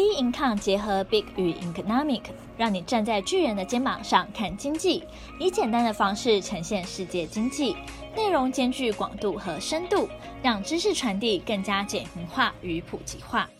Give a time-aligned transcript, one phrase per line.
[0.00, 2.22] B Income 结合 Big 与 Economic，
[2.56, 5.04] 让你站在巨人的肩膀上看经济，
[5.38, 7.76] 以简单的方式呈现世界经济，
[8.16, 10.08] 内容兼具广度和深度，
[10.42, 13.50] 让知识传递更加简明化与普及化。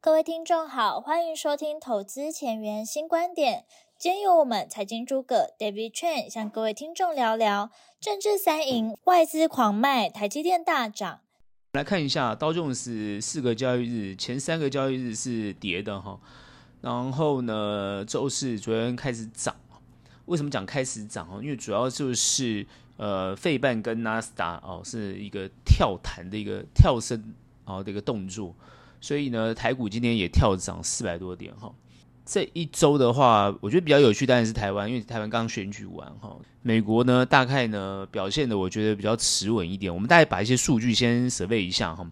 [0.00, 3.64] 各位听众好，欢迎收听投资前沿新观点。
[3.98, 11.22] 今天由我们财经诸葛 David Chen 向各位听众聊聊政治三赢，外资狂卖，台积电大涨。
[11.76, 16.18] 来看一下道琼斯四个交易日前三个交易日是跌的哈，
[16.80, 19.54] 然后呢，周四昨天开始涨。
[20.24, 21.28] 为什么讲开始涨？
[21.42, 22.66] 因为主要就是
[22.96, 27.34] 呃，费半跟纳斯达哦是一个跳弹的一个跳升
[27.66, 28.54] 啊的一个动作，
[28.98, 31.70] 所以呢，台股今天也跳涨四百多点哈。
[32.26, 36.36] 这一周的话，我觉得比较有趣，当然是台湾，因为台湾刚选举完哈。
[36.60, 39.94] 美国呢，大概呢表现的我觉得比较持稳一点。
[39.94, 42.04] 我们大概把一些数据先 survey 一下哈。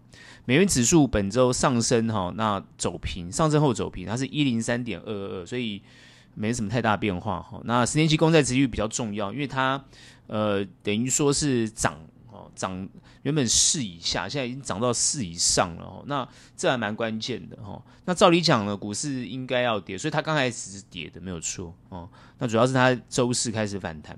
[0.45, 5.81] 美元指数本周上升哈，那走平，上升后走平，它是一零三点二二，所以
[6.33, 7.59] 没什么太大变化哈。
[7.65, 9.83] 那十年期公债殖利率比较重要，因为它
[10.27, 11.99] 呃等于说是涨。
[12.55, 12.87] 涨
[13.23, 16.03] 原本四以下，现在已经涨到四以上了哦。
[16.07, 17.81] 那这还蛮关键的哈。
[18.05, 22.09] 那照理讲呢，股市应该要跌，所以它刚开始是跌的，没有错哦。
[22.39, 24.17] 那主要是它周四开始反弹，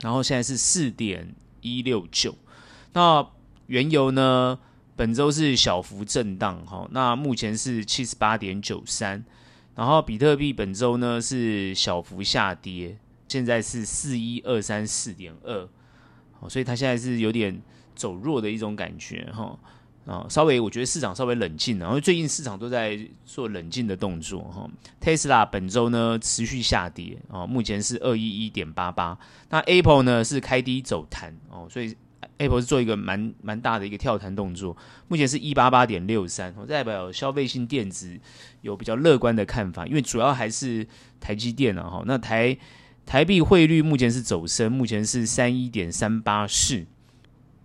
[0.00, 2.34] 然后现在是四点一六九。
[2.92, 3.26] 那
[3.68, 4.58] 原油呢，
[4.96, 6.86] 本周是小幅震荡哈。
[6.90, 9.24] 那目前是七十八点九三。
[9.76, 15.68] 然后比特币本周呢是小幅下跌，现在是四一二三四点二。
[16.48, 17.60] 所以它现在是有点
[17.94, 19.58] 走弱的一种感觉哈
[20.06, 24.68] 啊，稍微我觉得市场稍微冷静，然后最近市场都在做冷静的动作哈。
[25.00, 29.18] Tesla 本周呢持续下跌啊，目前是二一一点八八。
[29.48, 31.96] 那 Apple 呢是开低走弹哦，所以
[32.36, 34.76] Apple 是做一个蛮蛮大的一个跳弹动作，
[35.08, 38.18] 目前是一八八点六三，代表消费性电子
[38.60, 40.86] 有比较乐观的看法，因为主要还是
[41.18, 42.02] 台积电啊哈。
[42.04, 42.54] 那台
[43.06, 46.84] 台币汇率目前是走升，目前是三一点三八四。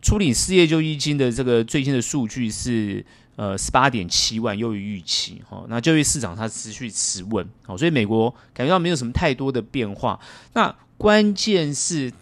[0.01, 3.05] 处理失业救济金的这个最新的数据是
[3.35, 5.65] 呃十八点七万，优于预期哈。
[5.67, 10.17] 那就业市场它持续持稳，好，所以美国感觉到没有什么太多的变化。
[10.53, 12.13] 那关键是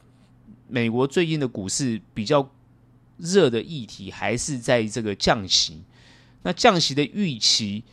[0.67, 2.49] 美国最近的股市比较
[3.17, 5.83] 热的议题还是在这个降息。
[6.41, 7.83] 那降息的预期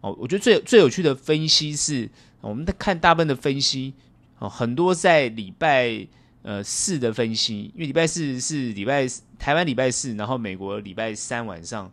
[0.00, 2.08] 哦，我觉得最最有趣的分析是，
[2.40, 3.92] 我们看大部分的分析。
[4.40, 6.06] 哦，很多在礼拜
[6.42, 9.06] 呃四的分析，因为礼拜四是礼拜
[9.38, 11.90] 台湾礼拜四，然后美国礼拜三晚上，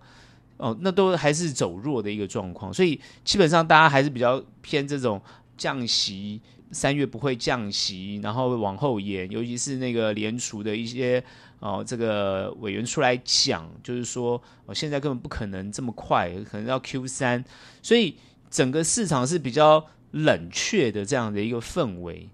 [0.57, 5.21] 哦，那都还是走弱的一个状况，所以基本上大家还是比较偏这种
[5.55, 6.41] 降息，
[6.71, 11.23] 三月不会降息，然后往后延，尤其是那个联储的一些
[11.59, 17.45] 哦这个委员出来讲，就是说哦现在根本不可能这么快，可能要 Q 三，
[17.83, 18.17] 所以
[18.49, 19.85] 整个市场是比较。
[20.11, 22.29] 冷却的这样的一个氛围，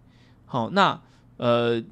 [0.45, 1.01] 好，那
[1.37, 1.83] 呃，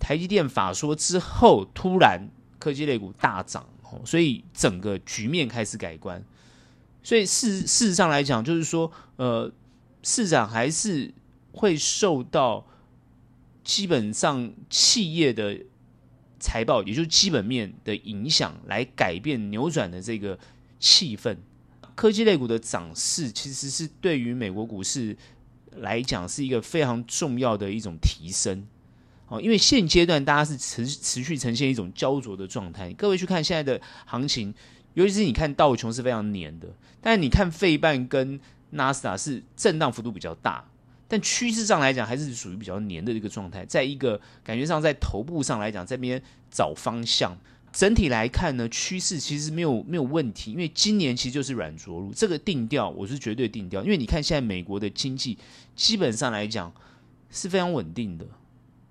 [0.00, 2.28] 台积电法说之后，突然
[2.58, 3.68] 科技类股大涨，
[4.04, 6.24] 所以整个局面开始改观。
[7.02, 9.52] 所以事事实上来讲，就是说，呃，
[10.02, 11.12] 市场还是
[11.52, 12.66] 会受到
[13.62, 15.60] 基本上企业的
[16.40, 20.38] 财报，也就是基本面的影响，来改变扭转的这个
[20.78, 21.36] 气氛。
[21.94, 25.16] 科技类股的涨势，其实是对于美国股市
[25.76, 28.66] 来讲是一个非常重要的一种提升，
[29.28, 32.92] 哦，因为现阶段大家是持持续呈现一种焦灼的状态。
[32.92, 34.54] 各位去看现在的行情，
[34.94, 36.68] 尤其是你看道琼是非常黏的，
[37.00, 38.40] 但你看费半跟
[38.70, 40.64] 纳斯达是震荡幅度比较大，
[41.08, 43.64] 但趋势上来讲还是属于比较黏的一个状态。
[43.64, 47.36] 在一个感觉上，在头部上来讲，这边找方向。
[47.74, 53.82] 整体来看呢，趋势其实没有没有问题，因为今年其实就是软着陆，这个定调我是绝对定调。
[53.82, 55.36] 因为你看现在美国的经济
[55.74, 56.72] 基本上来讲
[57.30, 58.24] 是非常稳定的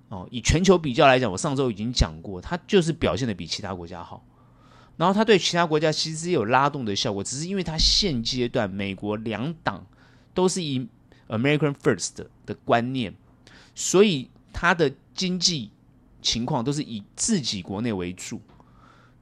[0.09, 4.22] 哦，以全球比较来讲，我上周已经讲过，它就是表现的比其他国家好，
[4.97, 9.87] 然后它对其他国家其实也有拉动的效果，只是因为它现阶段美国两党
[10.34, 10.85] 都是以
[11.29, 13.16] American First 的观念，
[13.73, 15.72] 所以它的经济
[16.22, 18.41] 情况都是以自己国内为主。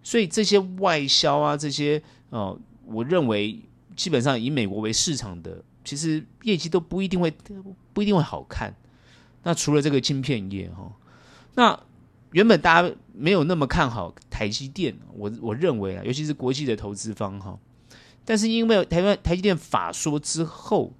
[0.03, 3.62] 所以这些外销啊，这些呃，我认为
[3.95, 7.31] 基本上以美国为市场的，其实业绩都不一定会
[7.94, 8.74] 不一定会好看。
[9.44, 10.92] 那除了这个晶片业哈，
[11.56, 11.80] 那
[12.31, 17.59] 原本大家没有那么看好台积电，我我认为啊，尤其是国际的投资方哈，
[18.25, 20.94] 但是因为台湾台积电法说之后，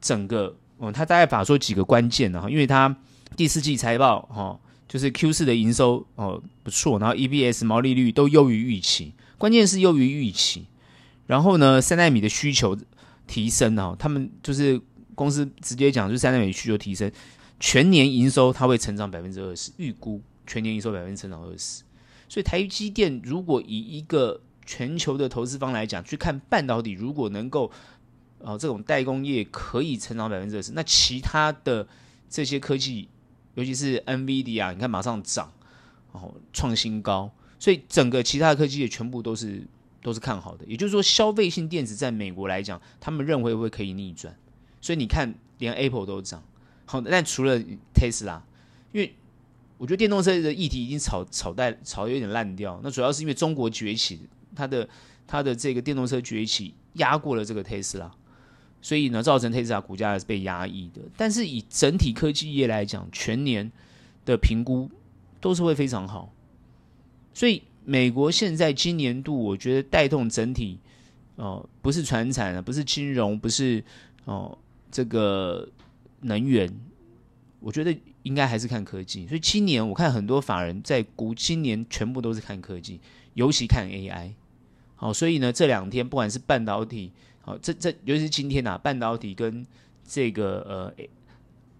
[0.00, 2.96] 整个嗯，他大概法说几个关键的哈，因为他
[3.36, 4.58] 第四季财报哈。
[4.92, 10.66] 就是 Q 四的营收哦不错，然后 E B S 毛利率都优于预期，关键是优于预期。
[11.26, 12.76] 然后呢，三奈米的需求
[13.26, 14.78] 提升哦，他们就是
[15.14, 17.10] 公司直接讲，就是三纳米需求提升，
[17.58, 21.84] 全年营收它会成长百分之二十，预估全年营收百分之成长二十。
[22.28, 27.70] 所以台积电如果以一个全球的投资方来讲，去看半导体，如果能够
[28.40, 31.88] 哦这种代工业可以成长百分之二十，那其他的
[32.28, 33.08] 这些科技，
[33.54, 35.52] 尤其是 NVIDIA，你看马上涨，
[36.12, 39.66] 哦创新高，所以整个其他科技也全部都是。
[40.04, 44.36] 都是看好的，也就是说，消费性电子在美国来讲，他们认为会可以逆转，
[44.80, 46.42] 所以你看，连 Apple 都涨。
[46.86, 47.56] 好，但除了
[47.94, 48.40] Tesla，
[48.90, 49.14] 因为
[49.78, 54.88] 我觉得电动车的议题已经炒炒带炒有点烂掉，那主要是因为中国崛起，它的
[55.24, 58.10] 它的这个电动车崛起压过了这个 Tesla，
[58.82, 61.00] 所以呢，造成 tesa 股价是被压抑的。
[61.16, 63.72] 但是以整体科技业来讲，全年
[64.26, 64.90] 的评估
[65.40, 66.30] 都是会非常好，
[67.32, 67.62] 所以。
[67.84, 70.78] 美国现在今年度，我觉得带动整体，
[71.34, 73.82] 哦、不是传产啊，不是金融，不是
[74.24, 74.56] 哦、
[74.88, 75.68] 这个
[76.20, 76.72] 能源，
[77.58, 77.92] 我觉得
[78.22, 79.26] 应该还是看科技。
[79.26, 83.00] 所以今年我看很多法人在估，今年全部都是看科技，
[83.34, 84.30] 尤其看 AI。
[84.94, 87.10] 好、所以呢，这两天不管是半导体，
[87.42, 89.66] 好、哦，这这尤其是今天呐、啊，半导体跟
[90.06, 91.04] 这个呃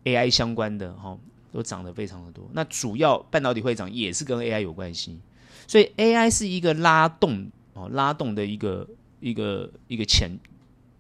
[0.05, 1.19] AI 相关的哈、哦，
[1.53, 2.51] 都涨得非常的多。
[2.53, 5.21] 那主要半导体会涨，也是跟 AI 有关系。
[5.69, 8.89] 所以 AI 是一个拉动哦，拉动的一个
[9.21, 10.31] 一个一个前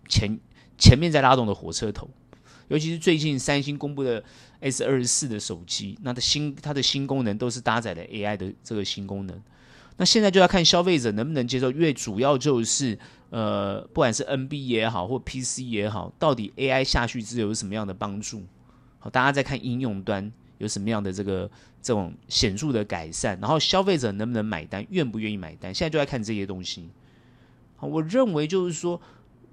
[0.08, 0.38] 前
[0.78, 2.08] 前面在拉动的火车头，
[2.68, 4.22] 尤其是最近三星公布的
[4.60, 9.42] S 二十四的手机，那它的新它的新功能都是搭载了 AI 的这个新功能。
[9.96, 12.98] 那现在就要看消费者能不能接受，因为主要就是
[13.30, 18.42] 呃，不管是 NB 也好或 PC 也好，到底 AI 下去之后有什么样的帮助？
[18.98, 20.32] 好，大家在看应用端。
[20.58, 21.50] 有什么样的这个
[21.82, 25.74] 这种显著的改善，然后消费者能不能买单，愿不愿意买单？
[25.74, 26.88] 现在就在看这些东西。
[27.74, 29.00] 好，我认为就是说，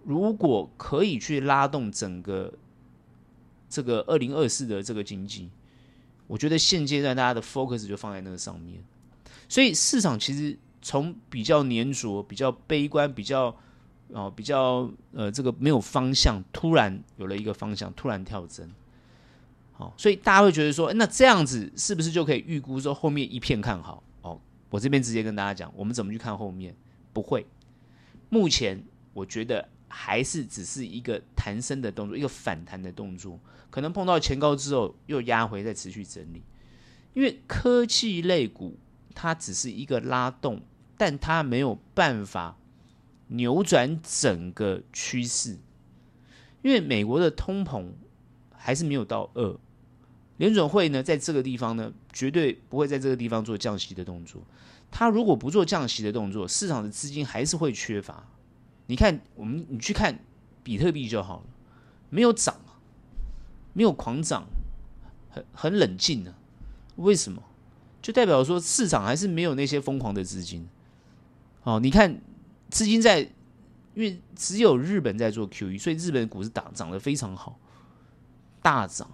[0.04, 2.54] 如果可以去拉动整个
[3.68, 5.50] 这个二零二四的这个经济，
[6.28, 8.84] 我觉得现阶段大家的 focus 就放在那个上面。
[9.50, 13.54] 所以市场其实从比较粘着、比较悲观、比较
[14.14, 18.72] 哦比较呃这个没有方向，突然有了一个方向，突然跳增。
[19.78, 24.04] 哦，所以大家会觉得说，那这样子是不是就可以预估说后面一片看好？
[24.22, 26.76] 哦，我这边直接跟大家讲，我们怎么去看后面？
[27.12, 27.46] 不会，
[28.30, 36.44] 目前我觉得还是只是一个弹升的动作，一个反弹的动作，可能碰到前高之后又压回，再持续整理。
[37.14, 38.78] 因为科技类股
[39.22, 40.62] 它只是一个拉动，
[40.98, 42.56] 但它没有办法
[43.28, 45.58] 扭转整个趋势，
[46.62, 47.90] 因为美国的通膨
[48.54, 49.60] 还是没有到二。
[50.38, 54.42] 联准会呢，在这个地方呢，绝对不会在这个地方做降息的动作。
[54.90, 58.26] 他如果不做降息的动作，市场的资金还是会缺乏。
[58.88, 60.18] 你看，我们你去看
[60.64, 61.46] 比特币就好了，
[62.10, 62.56] 没有涨，
[63.74, 64.48] 没有狂涨，
[65.30, 66.34] 很很冷静呢。
[66.96, 67.44] 为什么？
[68.02, 70.68] 就代表说市场还是没有那些疯狂的资金。
[71.64, 72.22] 哦，你看
[72.70, 73.20] 资金在，
[73.94, 77.60] 因为只有日本在做 QE，所以日本股市打涨得非常好，
[78.62, 79.10] 大涨。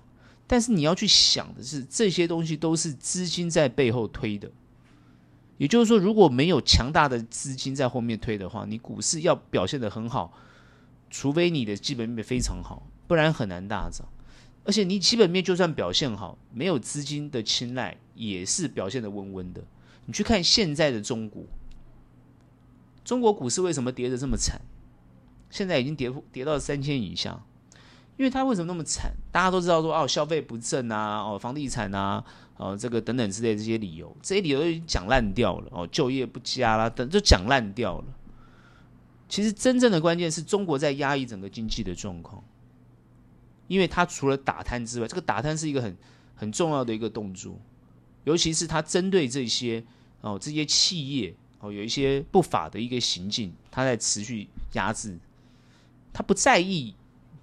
[0.48, 4.52] 但是你要去想的是，这些东西都是资金在背后推的。
[5.58, 10.34] 也就是说，如果没有强大的资金在后面推的话，你股市要表现得很好，
[11.10, 14.08] 除非你的基本面非常好，不然很难大涨。
[14.66, 19.64] 而且你基本面就算表现好，没有资金的青睐，也是表现的温温的。
[20.08, 21.44] 你去看现在的中国，
[23.06, 24.60] 中国股市为什么跌得这么惨？
[25.50, 27.42] 现在已经跌跌到三千以下。
[28.18, 29.12] 因为它为什么那么惨？
[29.30, 32.24] 大家都知道说哦，消费不振啊，哦，房地产啊，
[32.56, 38.06] 哦，这个等等之类这些理由，这些理由都讲烂掉了哦，就业不佳啦，等就讲烂掉了。
[39.28, 42.42] 其实真正的关键是中国在压抑整个经济的状况，
[43.68, 45.96] 因为他除了打贪之外，这个打贪是一个很
[46.36, 47.60] 很重要的一个动作，
[48.24, 49.84] 尤其是他针对这些
[50.22, 55.18] 哦这些企业哦有一些不法的一个行径，他在持续压制，
[56.14, 56.96] 他不在意。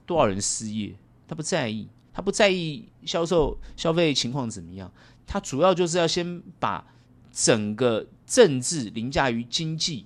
[0.05, 0.93] 多少人失业？
[1.29, 4.93] 他不在意，他不在意销售消费情况怎么样。
[5.27, 6.85] 他主要就是要先把
[7.33, 10.05] 整个政治凌驾于经济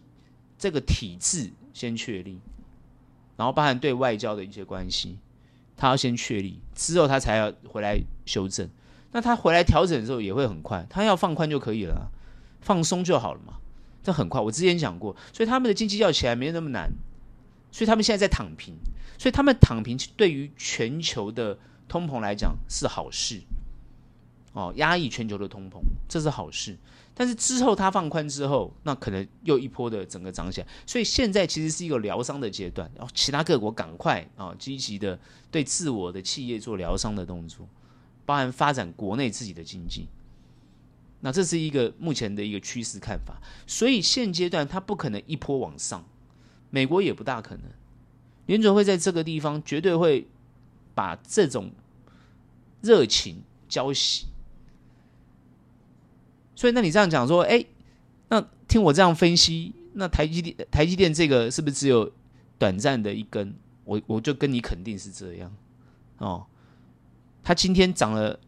[0.59, 2.39] 这个体制先确立，
[3.37, 5.17] 然后包含对外交的一些关系，
[5.77, 8.69] 他要先确立之后，他才要回来修正。
[9.13, 12.11] 那他回来调整的时候也会很快，他要放宽就可以了，
[12.61, 13.55] 放松就好了嘛，
[14.03, 14.41] 这很快。
[14.41, 16.91] 我之前讲过，所以他们的经济要起来没那么难。
[17.73, 18.75] 所以他们现在在躺平，
[19.19, 23.43] 所以他们躺平对于全球的通膨来讲是好事，
[24.55, 26.79] 哦，压抑全球的通膨这是好事。
[27.19, 30.67] 但是之后它放宽之后，那可能又一波的整个涨起来。
[30.87, 35.19] 所以现在其实是一个疗伤的阶段，然后其他各国赶快啊积极的
[35.51, 37.67] 对自我的企业做疗伤的动作，
[38.27, 40.07] 包含发展国内自己的经济。
[41.21, 43.41] 那这是一个目前的一个趋势看法。
[43.67, 46.05] 所以现阶段它不可能一波往上，
[46.69, 47.65] 美国也不大可能。
[48.45, 50.29] 联准会在这个地方绝对会
[50.95, 51.73] 把这种
[52.83, 54.25] 热情浇熄。
[56.57, 57.65] 所以，那你这样讲说，哎，
[58.29, 62.11] 那听我这样分析，那台积电台积电这个是不是只有
[62.59, 63.55] 短暂的一根？
[63.85, 65.55] 我我就跟你肯定是这样
[66.19, 66.45] 哦。
[67.45, 68.41] 它今天涨了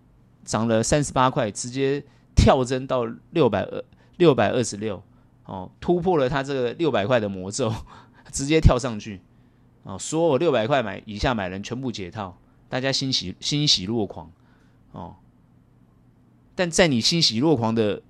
[0.42, 2.02] 涨了三十八块，直接
[2.34, 3.84] 跳增到六百二
[4.16, 5.00] 六百二十六
[5.44, 7.72] 哦，突破了它这个六百块的魔咒，
[8.32, 9.20] 直接跳上去
[9.84, 9.96] 哦。
[9.98, 12.36] 所有六百块买以下买人全部解套，
[12.68, 14.32] 大家欣喜欣喜若狂
[14.92, 15.14] 哦。
[16.58, 18.02] 但在你欣喜若狂的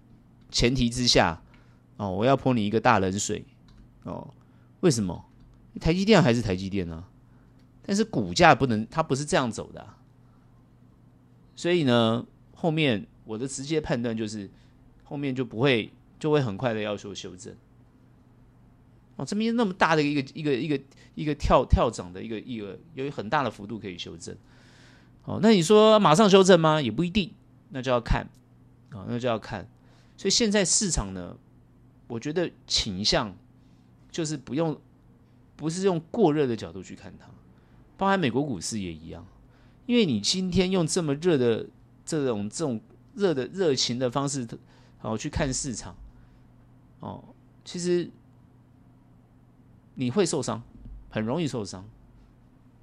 [0.50, 1.42] 前提之下，
[1.98, 3.44] 哦，我要泼你一个大冷水，
[4.04, 4.32] 哦，
[4.80, 5.26] 为什么？
[5.78, 7.04] 台积电还是台积电呢？
[7.84, 9.86] 但是股价不能，它不是这样走的。
[11.54, 12.24] 所以呢，
[12.54, 14.48] 后面我的直接判断就是，
[15.04, 17.54] 后面就不会，就会很快的要求修正。
[19.16, 20.80] 哦，这边那么大的一个一个一个
[21.14, 24.34] 一个跳跳涨的一个一个有很大的幅度可以修正。
[25.26, 26.80] 哦，那你说马上修正吗？
[26.80, 27.30] 也不一定，
[27.68, 28.26] 那就要看。
[28.90, 29.68] 啊、那就要看，
[30.16, 31.36] 所以现在市场呢，
[32.06, 33.36] 我觉得倾向
[34.10, 34.80] 就是不用，
[35.56, 37.26] 不是用过热的角度去看它，
[37.96, 39.26] 包含美国股市也一样，
[39.84, 41.66] 因为你今天用这么热的
[42.04, 42.80] 这种这种
[43.14, 44.46] 热的热情的方式，
[45.02, 45.94] 哦去看市场，
[47.00, 47.22] 哦，
[47.64, 48.10] 其实
[49.96, 50.62] 你会受伤，
[51.10, 51.86] 很容易受伤，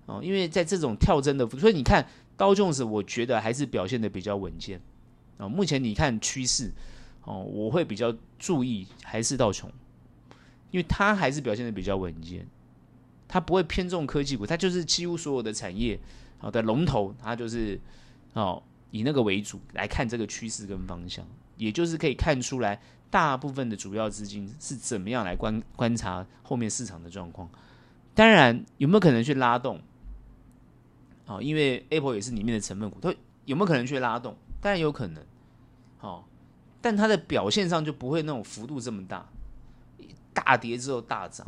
[0.06, 2.08] 哦，因为在这种跳增的，所以你看
[2.38, 4.80] 道琼斯，我觉得还是表现的比较稳健。
[5.38, 6.72] 啊，目前你看趋势，
[7.24, 9.70] 哦，我会比较注意还是道琼，
[10.72, 12.48] 因为它还是表现的比较稳健，
[13.27, 16.00] 它不会偏重科技股，它就是几乎所有的产业
[16.38, 17.80] 好的龙头，它就是
[18.34, 18.62] 哦
[18.92, 21.25] 以那个为主来看这个趋势跟方向，
[21.58, 27.50] 也就是可以看出来大部分的主要资金是怎么样来观观察后面市场的状况。
[28.13, 29.82] 当然有没有可能去拉动？
[31.25, 33.13] 好，因为 Apple 也是里面的成分股，它
[33.44, 34.38] 有没有可能去拉动？
[34.66, 35.24] 当然有可能，
[36.00, 36.24] 哦，
[36.82, 39.30] 但它的表现上就不会那种幅度这么大，
[40.34, 41.46] 大跌之后大涨，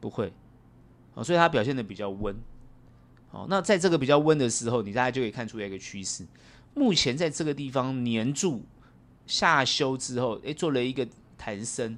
[0.00, 0.32] 不会，
[1.14, 2.34] 哦，所以它表现的比较温，
[3.30, 6.26] 哦，那在这个比较温的时候，你大家就可以看出一个趋势。
[6.74, 8.64] 目前在这个地方黏住
[9.24, 11.06] 下修之后，诶，做了一个
[11.38, 11.96] 弹升，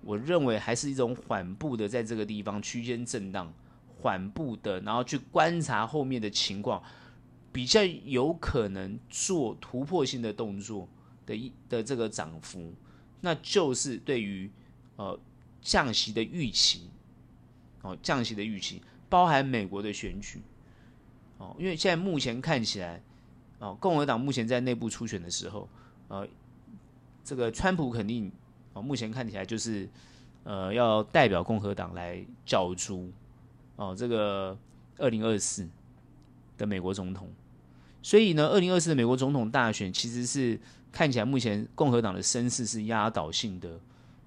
[0.00, 3.54] 我认为还是一种缓步的，在这个地方区间震荡，
[4.00, 6.82] 缓步的，然后去观察后面的情况。
[7.52, 10.88] 比较有可能做突破性的动作
[11.26, 12.72] 的一的这个涨幅，
[13.20, 14.50] 那就是对于
[14.96, 15.18] 呃
[15.60, 16.88] 降息的预期，
[17.82, 18.80] 哦降息的预期
[19.10, 20.40] 包含美国的选举，
[21.36, 23.02] 哦因为现在目前看起来，
[23.58, 25.68] 哦共和党目前在内部初选的时候，
[26.08, 26.26] 呃
[27.22, 28.32] 这个川普肯定
[28.72, 29.86] 哦目前看起来就是
[30.44, 33.12] 呃要代表共和党来角逐
[33.76, 34.58] 哦这个
[34.96, 35.68] 二零二四
[36.56, 37.30] 的美国总统。
[38.02, 40.58] 所以呢，二零二四的美国总统大选其实是
[40.90, 43.78] 看起来目前共和党的声势是压倒性的，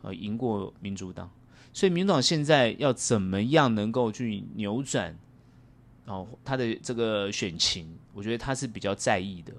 [0.02, 1.30] 呃，赢过民主党。
[1.74, 5.14] 所以民主党现在要怎么样能够去扭转，
[6.06, 9.52] 哦，他的这个选情，我觉得他是比较在意的。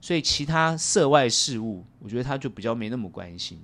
[0.00, 3.60] 所以其他涉外事务，我觉得他就比较没那么关心。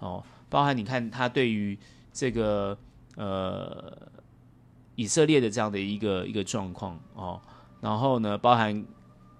[0.00, 1.78] 哦，包含你看他对于
[2.12, 2.76] 这个
[3.14, 3.96] 呃
[4.96, 7.40] 以色列的这样的一个一个状况哦，
[7.80, 8.84] 然后呢，包含。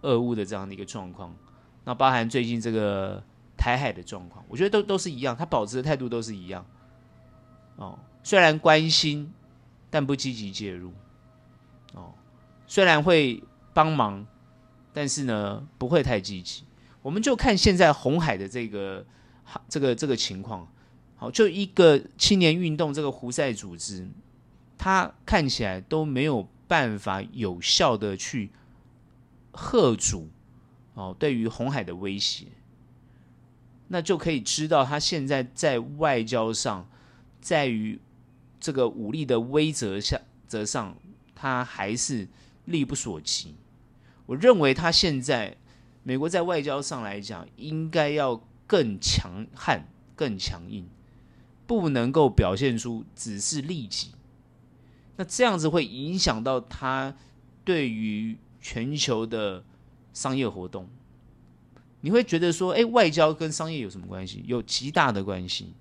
[0.03, 1.35] 俄乌的这样的一个状况，
[1.85, 3.23] 那包含最近这个
[3.57, 6.65] 台海的状况，我觉得都都是一样，他保持的态度都是一样。
[7.77, 9.33] 哦，虽然关心，
[9.91, 10.93] 但不积极介入。
[11.95, 12.13] 哦，
[12.67, 14.27] 虽然会帮忙，
[14.93, 16.65] 但是呢，不会太积极。
[17.03, 19.05] 我们就看现在红海的这个
[19.69, 20.69] 这个这个情况，
[21.17, 24.09] 好，就一个青年运动这个胡塞组织，
[24.77, 28.51] 它看起来都没有办法有效的去。
[29.57, 30.29] 贺主
[30.93, 32.47] 哦，对于红海的威胁，
[33.89, 36.87] 那就可以知道他现在在外交上，
[37.41, 37.99] 在于
[38.61, 40.95] 这个武力的威慑下则上，
[41.35, 42.29] 他还是
[42.67, 43.55] 力不所及。
[44.27, 45.57] 我认为他现在
[46.03, 50.87] 美国在外交上来讲，应该要更强悍、更强硬，
[51.67, 54.13] 不能够表现出只是利己。
[55.17, 57.17] 那这样子会影响到他
[57.65, 58.37] 对于。
[58.69, 59.63] 全球的
[60.13, 60.89] 商业活动，
[62.01, 64.43] 你会觉得说，哎，外交跟商业有什么关系？
[64.45, 65.73] 有极大的关系。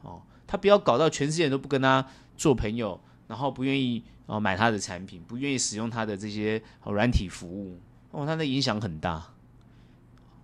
[0.00, 7.78] 哦，他不要搞到全世界都不跟他做朋友，然后不愿意哦买他的产品，不愿意使用他的这些软体服务。
[8.12, 9.22] 哦，他的影响很大。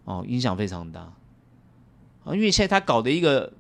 [0.05, 1.01] 哦，影响非常大。
[2.25, 3.55] 啊，因为现在他搞的一个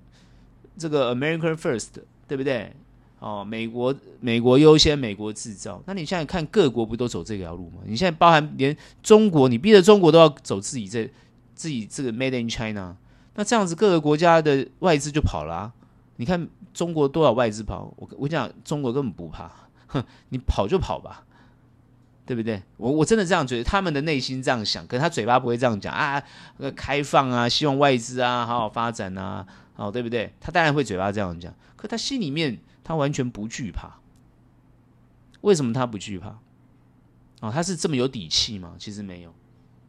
[0.76, 2.76] 这个 American First，对不对？
[3.20, 5.80] 哦，美国美国优先，美国制造。
[5.84, 7.82] 那你现在看各国不都走这条路吗？
[7.84, 11.04] 你现在包含连中国，你逼着中国都要走自己这
[11.54, 12.96] 自己这个 Made in China。
[13.34, 15.72] 那这样子各个国家的外资就跑了啊。
[16.16, 17.92] 你看中国多少外资跑？
[17.98, 19.52] 我我讲中国根本不怕，
[19.88, 21.22] 哼，你跑就跑吧，
[22.24, 22.62] 对不对？
[22.78, 26.22] 我我真的这样觉得，他们的内心这样想，可是他嘴巴不会这样讲啊。
[26.74, 29.46] 开放啊，希望外资啊好好发展啊，
[29.76, 30.32] 哦，对不对？
[30.40, 32.58] 他当然会嘴巴这样讲，可他心里面。
[32.90, 34.00] 他完全不惧怕，
[35.42, 36.40] 为什么他不惧怕？
[37.40, 38.74] 哦，他是这么有底气吗？
[38.80, 39.32] 其实没有，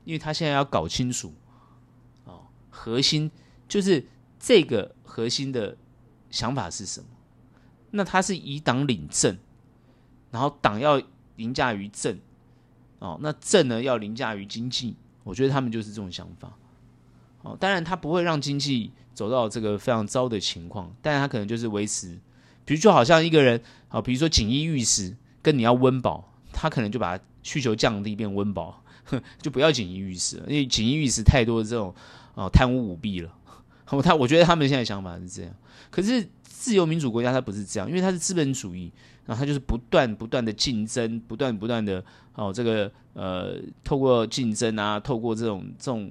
[0.06, 1.34] 因为他现在要搞清楚，
[2.26, 3.32] 哦，核心
[3.68, 4.06] 就是
[4.40, 5.76] 这个核心的
[6.30, 7.08] 想法是什么？
[7.90, 9.36] 那他是以党领政，
[10.30, 11.02] 然后党要
[11.38, 12.20] 凌驾于政，
[13.00, 14.96] 哦，那政呢要凌驾于经济。
[15.24, 16.56] 我觉得他们就是这种想法。
[17.42, 22.20] 哦，当然他不会让经济走到这个非常糟的情况，但是他可能就是维持。
[22.72, 23.60] 比如就好像一个人，
[23.90, 28.82] 好，比如说锦衣玉食，跟你要温饱，他可能就把需求降低变温饱，
[29.42, 31.94] 就不要锦衣玉食，因为锦衣玉食太多的这种
[32.34, 33.30] 啊贪污舞弊了。
[34.02, 35.54] 他我觉得他们现在想法是这样，
[35.90, 38.90] 可是自由民主国家它不是这样，因为它是资本主义，
[39.26, 42.02] 然后它就是不断不断的竞争，不断不断的
[42.36, 46.10] 哦这个呃透过竞争啊，透过这种这种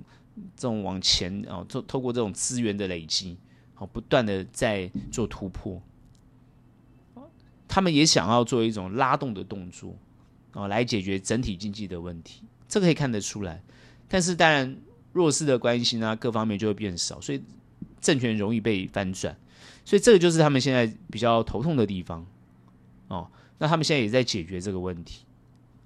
[0.54, 3.38] 这种往前啊，透透过这种资源的累积，
[3.72, 5.80] 好不断的在做突破。
[7.72, 9.96] 他们也想要做一种拉动的动作，
[10.54, 13.62] 哦，来解决整体经济的问题，这个可以看得出来。
[14.08, 14.76] 但是当然，
[15.12, 17.40] 弱势的关心啊，各方面就会变少，所以
[18.00, 19.38] 政权容易被翻转。
[19.84, 22.26] 所以这个就是他们现在比较头痛的地方。
[23.06, 25.24] 哦，那他们现在也在解决这个问题。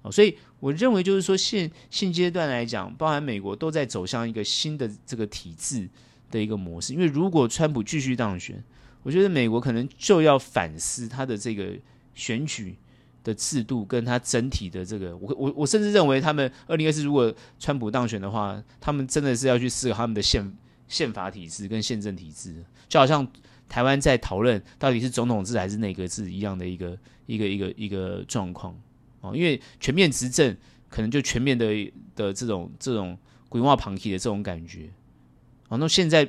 [0.01, 5.87] 哦，所以我认为就是说现现阶段来讲，包含美国都在走向一个新的这个体制
[6.31, 6.93] 的一个模式。
[6.93, 8.63] 因为如果川普继续当选，
[9.05, 11.77] 我觉得美国可能就要反思他的这个
[12.15, 12.75] 选举
[13.23, 20.51] 的制度，跟他整体的这个，我我我甚至认为，他们二零二四如果川普当选的话，他们真的是要去思考他们的宪
[20.87, 23.27] 宪法体制跟宪政体制，就好像
[23.69, 28.75] 台湾在讨论到底是总统制还是内阁制一样的一个一个一个一个状况
[29.21, 30.57] 哦，因为全面执政
[30.89, 31.67] 可能就全面的
[32.15, 33.15] 的这种这种
[33.49, 34.89] 规划旁体的这种感觉，
[35.69, 36.27] 哦，那现在。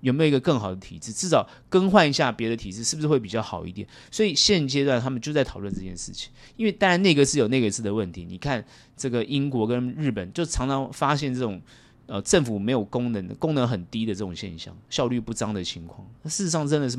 [0.00, 1.12] 有没有一个更好的体制？
[1.12, 3.86] 至少更换一下别的体制，是不是会比较好一点？
[4.10, 6.30] 所以现阶段他们就在讨论这件事情。
[6.56, 8.64] 因为当然内阁是有内阁制的问题，你看
[8.96, 11.60] 这个英国跟日本就常常发现这种
[12.06, 16.06] 呃政府没有功能、功能很低的这种现象，效率不彰的情况。
[16.24, 16.96] 事实上真的是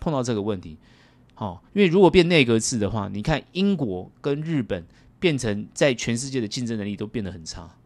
[0.00, 0.76] 碰到这个问题。
[1.34, 4.84] 好、因为如果变内阁制的话，你看英国跟日本
[5.18, 7.76] 变成在全世界的竞争能力都变得很差，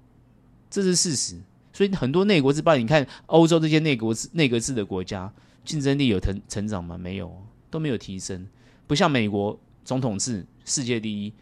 [0.68, 1.40] 这是事实。
[1.76, 5.30] 所以很多内国制，包括你看欧洲这些内国制、内阁制的国家，
[5.62, 6.96] 竞争力有成成长吗？
[6.96, 7.30] 没有，
[7.70, 8.46] 都没有提升。
[8.86, 11.34] 不像美国总统制世界第一，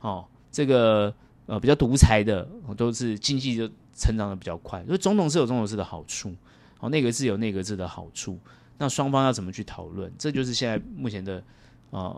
[0.00, 1.14] 哦，这个
[1.46, 2.46] 呃比较独裁的，
[2.76, 4.84] 都是经济就成长的比较快。
[4.84, 6.34] 所以总统制有总统制的好处，
[6.80, 8.38] 哦，内阁制有内阁制的好处。
[8.76, 10.12] 那双方要怎么去讨论？
[10.18, 11.42] 这就是现在目前的
[11.90, 12.14] 啊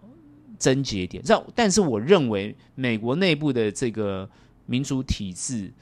[0.58, 1.22] 症结点。
[1.22, 4.28] 这但是我认为美国内部的这个
[4.66, 5.72] 民主体制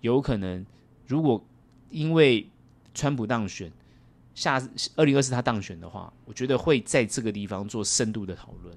[0.00, 0.64] 有可能。
[1.06, 1.44] 如果
[1.90, 2.46] 因为
[2.94, 3.70] 川普当选，
[4.34, 4.60] 下
[4.96, 8.76] 二零二四他当选的话，我觉得会在这个地方做深度的讨论。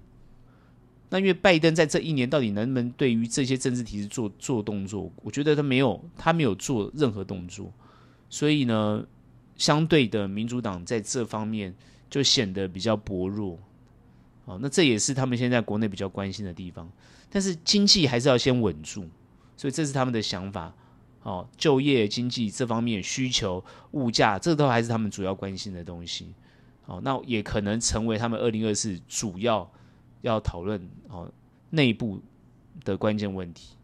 [1.10, 7.72] 那因为拜登在这一年到底能不能对于这些政治体制做做动作，我觉得他没有，他没有做任何动作，
[8.30, 9.06] 所以呢，
[9.56, 11.74] 相对的民主党在这方面
[12.10, 13.58] 就显得比较薄弱。
[14.46, 16.92] 哦，那这也是他们现在国内比较关心的地方。
[17.30, 19.06] 但是经济还是要先稳住，
[19.56, 20.74] 所以这是他们的想法。
[21.28, 23.62] 哦，就业、经济这方面需求、
[23.92, 26.34] 物价，这都还是他们主要关心的东西。
[26.86, 29.70] 哦，那也可能成为他们二零二四主要
[30.22, 31.30] 要讨论哦
[31.72, 32.22] 内部
[32.86, 33.76] 的关键问题。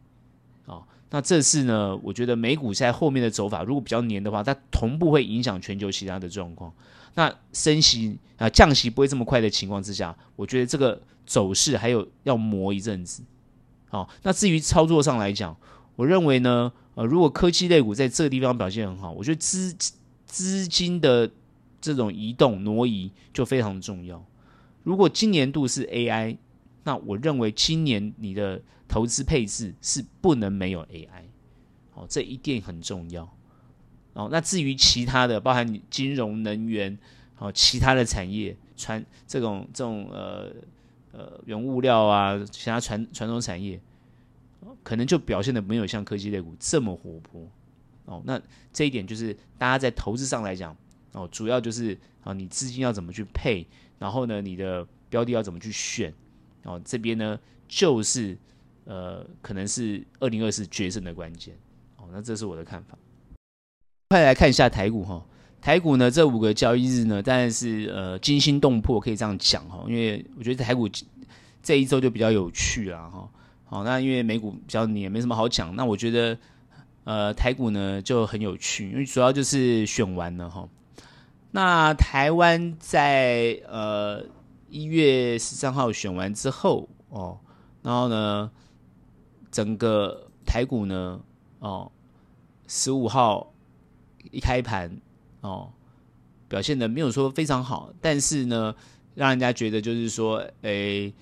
[0.68, 6.72] 哦，那这次呢，我觉得美股在后面的走法，如果比较黏的话，它同步会影响全球其他的状况。
[7.16, 13.22] 那升息啊、降息不会这么快的情况之下，我觉得这个走势还有要磨一阵子。
[13.90, 15.54] 哦，那至于操作上来讲，
[15.96, 16.72] 我认为呢。
[16.96, 19.76] 呃，如果科技类股在这个地方表现很好，我觉得资
[20.28, 21.28] 资金的
[21.82, 24.24] 这种移动挪移就非常重要。
[24.84, 26.38] 如果今年度是 AI，
[26.84, 31.08] 那我认为今年你的投资配置是不能没有 AI，
[31.96, 33.24] 哦，这一点很重要。
[34.14, 36.96] 哦，那至于其他的，包含金融、能源，
[37.40, 40.54] 哦，其他的产业，传这种这种呃
[41.12, 43.82] 呃原物料啊，其他传传统产业，
[44.84, 47.48] 可能就表现的没有像科技类股这么活泼。
[48.06, 48.42] 哦，那
[48.74, 50.76] 这一点就是大家在投资上来讲，
[51.14, 53.66] 哦，主要就是啊，你资金要怎么去配，
[53.98, 56.14] 然后呢，你的标的要怎么去选，
[56.64, 58.38] 哦，这边呢就是
[58.84, 61.56] 呃，可能是二零二四决胜的关键。
[61.96, 62.98] 哦，那这是我的看法。
[64.10, 65.26] 快来看一下台股哈，
[65.62, 70.90] 台股呢这五个交易日呢，当然是呃惊心动魄，可以这样讲哈，因为我觉得台股
[71.62, 73.32] 这一周就比较有趣了哈。
[73.66, 76.38] 好，那因为美股比较黏，没什么好讲，那我觉得
[77.04, 80.68] 呃台股呢就很有趣，因为主要就是选完了哈。
[81.52, 84.24] 那台湾在呃
[84.70, 87.40] 一月十三号选完之后哦，
[87.82, 88.52] 然后呢
[89.52, 91.20] 整个台股呢
[91.60, 91.92] 哦
[92.68, 93.50] 十五号。
[94.32, 94.90] 一开盘
[95.42, 95.70] 哦，
[96.48, 98.74] 表现的没有说非常好，但是呢，
[99.14, 101.14] 让人家觉得就是说，诶、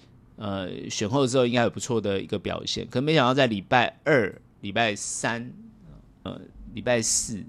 [0.41, 2.87] 呃，选后之后应该有不错的一个表现。
[2.89, 5.53] 可没想到在礼拜二、礼拜三、
[6.23, 6.41] 呃，
[6.73, 7.43] 礼拜四，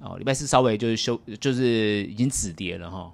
[0.00, 3.10] 哦，礼拜四稍微就是休，就是已经止跌了哈。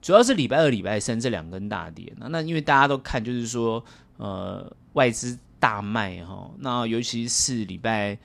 [0.00, 3.84] 主要是礼拜二、礼拜三这两根大跌，那那因为大家都看就是说，
[4.16, 8.18] 呃，外资大卖哈，那尤其是礼拜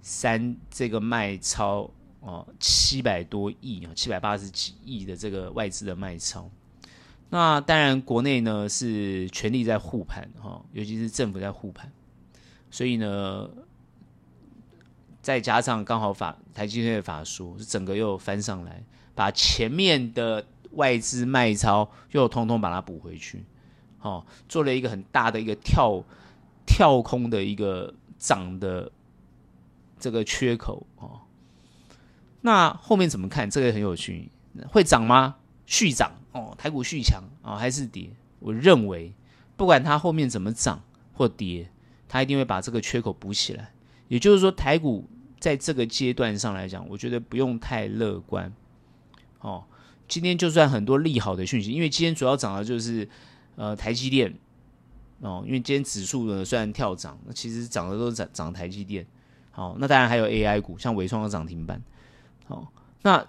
[0.00, 1.90] 三这个卖超。
[2.24, 6.48] 哦，七百多亿啊，七百八十几亿的这个外资的卖超，
[7.34, 11.90] 那当然国内呢是全力在护盘哈，尤其是政府在护盘，
[12.70, 13.48] 所以呢，
[15.22, 23.42] 再加上刚好法台积电的法说，是整个又翻上来，把前面的外资卖超又通通把它补回去，
[24.02, 26.04] 哦，做了一个很大的一个跳
[26.66, 28.92] 跳空的一个涨的
[29.98, 31.22] 这个缺口哦。
[32.42, 33.48] 那后面怎么看？
[33.48, 34.30] 这个很有趣，
[34.68, 35.36] 会涨吗？
[35.72, 38.10] 续涨哦，台股续强啊，还是跌？
[38.40, 39.14] 我认为，
[39.56, 40.82] 不管它后面怎么涨
[41.14, 41.70] 或跌，
[42.06, 43.72] 它一定会把这个缺口补起来。
[44.08, 45.08] 也就是说，台股
[45.40, 48.52] 在这个阶段上来讲，我觉得不用太乐观。
[49.40, 49.64] 哦，
[50.06, 53.08] 今天就算很多利好的讯息，因为今天主要涨的就是
[53.56, 54.34] 呃台积电
[55.20, 59.06] 哦，因为今天指数呢虽然跳涨，那其实涨的都是涨涨台积电。
[59.50, 61.82] 好，那当然还有 AI 股，像纬创的涨停板。
[62.48, 62.68] 哦，
[63.00, 63.26] 那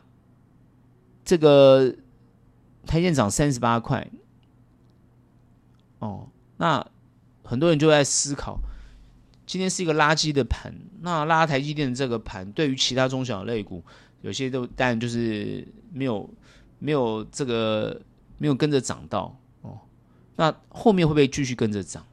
[1.24, 1.96] 这个
[2.86, 4.10] 台积电涨三十八块，
[6.00, 6.86] 哦，那
[7.43, 8.60] 很多人就在思考，
[9.46, 13.84] 今天是一个垃圾的盘，那拉台积电的这个盘，对于其他中小类股，
[14.22, 16.30] 有些都当然就是没有
[16.80, 18.02] 没有这个
[18.38, 19.80] 没有跟着涨到哦，
[20.36, 22.06] 那后面会不会继续跟着涨？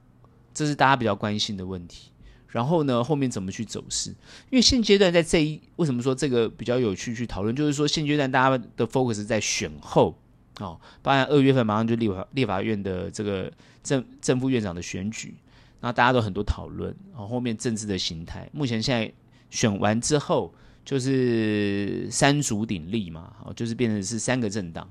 [0.52, 2.10] 这是大家比较关心的问题。
[2.48, 4.10] 然后呢，后面怎么去走势？
[4.50, 7.54] 因为现阶段在这一，为什么说这个比较有趣去讨论？
[7.54, 10.18] 就是说现阶段大家的 focus 在选后，
[10.60, 15.34] 哦，当然二月份马上就立法立法院的这个正正副院长的选举，
[15.80, 18.48] 那大家都很多讨论，哦，后面政治的形态。
[18.52, 19.12] 目前现在
[19.50, 24.88] 选完之后，就是三足鼎立嘛，哦，就是变成是三个政党，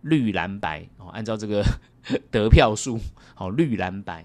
[0.00, 1.62] 绿蓝白，哦，按照这个
[2.32, 2.98] 得票数，
[3.34, 4.24] 好，绿蓝白。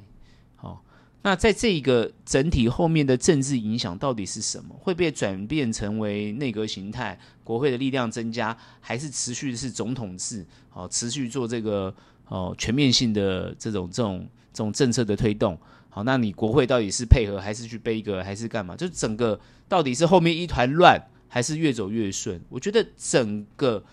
[1.23, 4.73] 那在这一个整体后面的政治影响到底是什么？
[4.79, 10.45] 会被转变成为内阁形态，国会的力量增加，还是持续是总统制？
[10.69, 11.93] 好，持续做这个
[12.29, 15.59] 哦全面性的这种这种这种政策的推动。
[15.89, 18.75] 好，那你国会到底是配合，还是去背一个，还是干嘛？
[18.77, 22.39] 就整个到底是后面一团乱，还是越走越顺？
[22.47, 23.83] 我觉得整个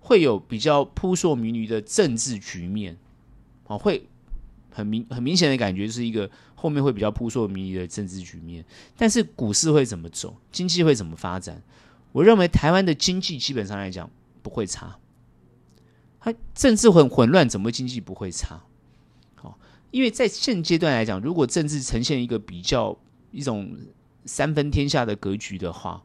[0.00, 2.98] 会有比较扑朔迷离的政治局面。
[3.62, 4.06] 好，会。
[4.74, 8.64] 很明很明显的感觉，是一个后面会比较扑朔迷离的政治局面。
[8.96, 11.62] 但是股市会怎么走，经济会怎么发展？
[12.10, 14.10] 我认为台湾的经济基本上来讲
[14.42, 14.98] 不会差。
[16.18, 18.64] 它政治很混乱，怎么经济不会差？
[19.36, 19.56] 好，
[19.92, 22.98] 因为在现阶段来讲，如果政治呈现一个比较
[23.30, 23.76] 一种
[24.24, 26.02] 三分天下的格局的话，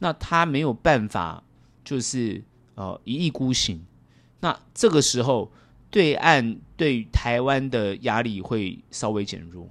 [0.00, 1.42] 那他没有办法
[1.82, 2.44] 就是
[2.74, 3.86] 呃一意孤行。
[4.40, 5.50] 那这个时候。
[5.92, 9.68] 对岸对台湾的压力会稍微减弱，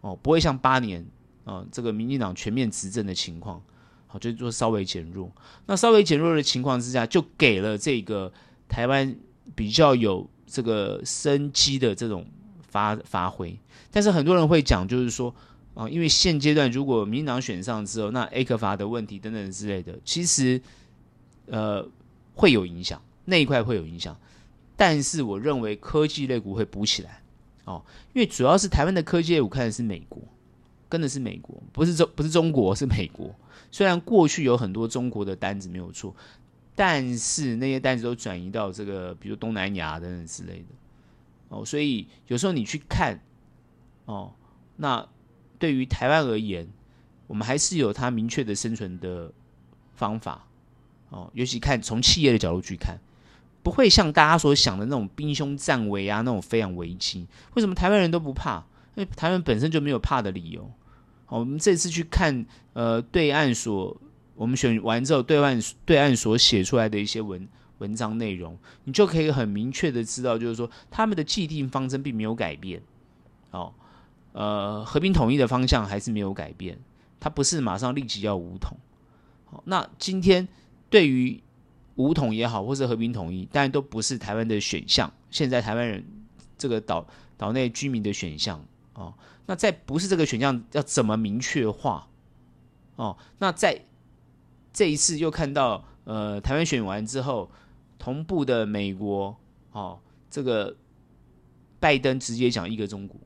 [0.00, 1.06] 哦，不会像八年
[1.44, 3.62] 啊、这个民进党全面执政的情况，
[4.06, 5.30] 好，就说稍微减弱。
[5.66, 8.32] 那稍微减弱的情况之下，就给了这个
[8.66, 9.14] 台湾
[9.54, 12.24] 比较有这个生机的这种
[12.66, 13.54] 发发挥。
[13.90, 15.34] 但是很多人会讲，就是说
[15.74, 20.60] 啊、因为现阶段如果民进党选上之后，那 A 克法的问题等等之类的，其实
[21.46, 21.86] 呃
[22.34, 24.16] 会有影响，那一块会有影响。
[24.84, 27.22] 但是我认为科技类股会补起来，
[27.66, 30.20] 哦，因为主要是台湾的科技类股看的是美国，
[30.88, 33.32] 跟的是美国，不是中不是中国，是美国。
[33.70, 36.12] 虽然过去有很多中国的单子没有错，
[36.74, 40.64] 但是那些单子都转移到这个，比如东南亚等等之类的。
[41.50, 43.20] 哦，所以有时候你去看，
[44.06, 44.32] 哦，
[44.74, 45.08] 那
[45.60, 46.66] 对于台湾而言，
[47.28, 49.32] 我们还是有它明确的生存的
[49.94, 50.44] 方法。
[51.10, 52.98] 哦，尤其看从企业的角度去看，
[53.62, 57.26] 不会像大家所想的那种兵凶战危啊，那种非常危机。
[57.54, 58.64] 为什么台湾人都不怕？
[58.94, 60.70] 因为台湾本身就没有怕的理由。
[61.24, 62.44] 好我们这次去看，
[62.74, 63.96] 呃，对岸所
[64.34, 67.48] 我们选完之后，对岸对岸所写出来的一些文
[67.78, 72.82] 文章内容，你就可以很明确的知道，就是说他们的既定方针并没有改变，
[73.50, 73.72] 哦，
[74.32, 76.78] 呃，和平统一的方向还是没有改变，
[77.18, 78.76] 他不是马上立即要武统。
[79.46, 80.46] 好，那今天
[80.90, 81.42] 对于
[82.02, 85.12] 武统也好，或是和平统一，当然都不是台湾的选项。
[85.30, 86.04] 现在台湾人
[86.58, 89.14] 这个岛岛内居民的选项，哦。
[89.46, 92.08] 那在不是这个选项，要怎么明确化？
[92.96, 93.84] 哦，那在
[94.72, 97.50] 这一次又看到，呃，台湾选完之后，
[97.98, 99.36] 同步的美国，
[99.72, 99.98] 哦，
[100.30, 100.76] 这个
[101.80, 103.20] 拜登直接讲一个中国，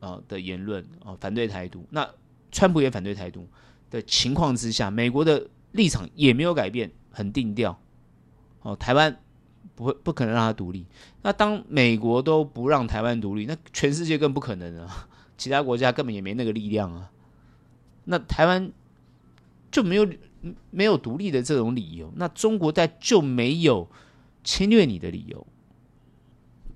[0.00, 1.86] 哦的言论，哦，反对台独。
[1.90, 2.08] 那
[2.52, 3.48] 川普也反对台独
[3.90, 7.78] 的情况之下，美国的立场也没有改变，很定调。
[8.62, 9.16] 哦，台湾。
[9.74, 10.86] 不会，不可能让它独立。
[11.22, 15.08] 那当美国都不让台湾独立，那全世界更不可能了！
[15.36, 17.10] 其他国家根本也没那个力量啊。
[18.04, 18.72] 那台湾
[19.70, 20.08] 就没有
[20.70, 23.86] 没有独立的这种理由，那中国在就没有
[24.44, 25.46] 侵略你的理由。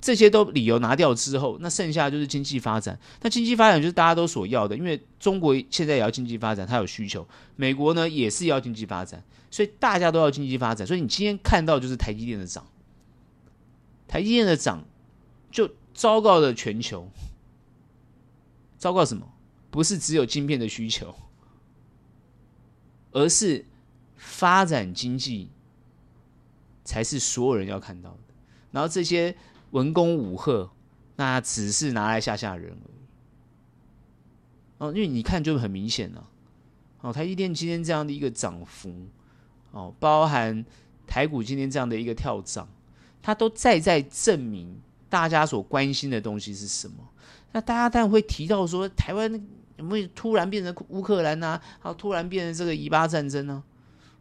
[0.00, 2.98] 这些都理由拿掉之后，那剩下就是经济发展。
[3.22, 7.26] 那经济发展就是大家都所要的，因为中国现在也要经济发展，它有需求。
[7.56, 10.86] 美国呢也是要经济发展，所以大家都要经济发展。
[10.86, 12.66] 所以你今天看到就是台积电的涨。
[14.08, 14.84] 台积电的涨，
[15.50, 17.08] 就昭告了全球。
[18.78, 19.30] 昭告什么？
[19.70, 21.14] 不是只有晶片的需求，
[23.12, 23.64] 而是
[24.16, 25.48] 发展经济
[26.82, 28.18] 才是所有人要看到的。
[28.72, 29.36] 然后这些
[29.70, 30.70] 文攻武赫，
[31.16, 33.00] 那只是拿来吓吓人而已。
[34.78, 36.28] 哦，因为你看就很明显了。
[37.00, 38.94] 哦，台积电今天这样的一个涨幅，
[39.70, 40.64] 哦，包含
[41.06, 42.68] 台股今天这样的一个跳涨。
[43.22, 44.80] 它都在在证明
[45.10, 46.96] 大家所关心的东西是什么？
[47.52, 49.30] 那大家当然会提到说，台湾
[49.76, 51.60] 有没有突然变成乌克兰呢？
[51.82, 53.62] 啊，突然变成这个以巴战争呢？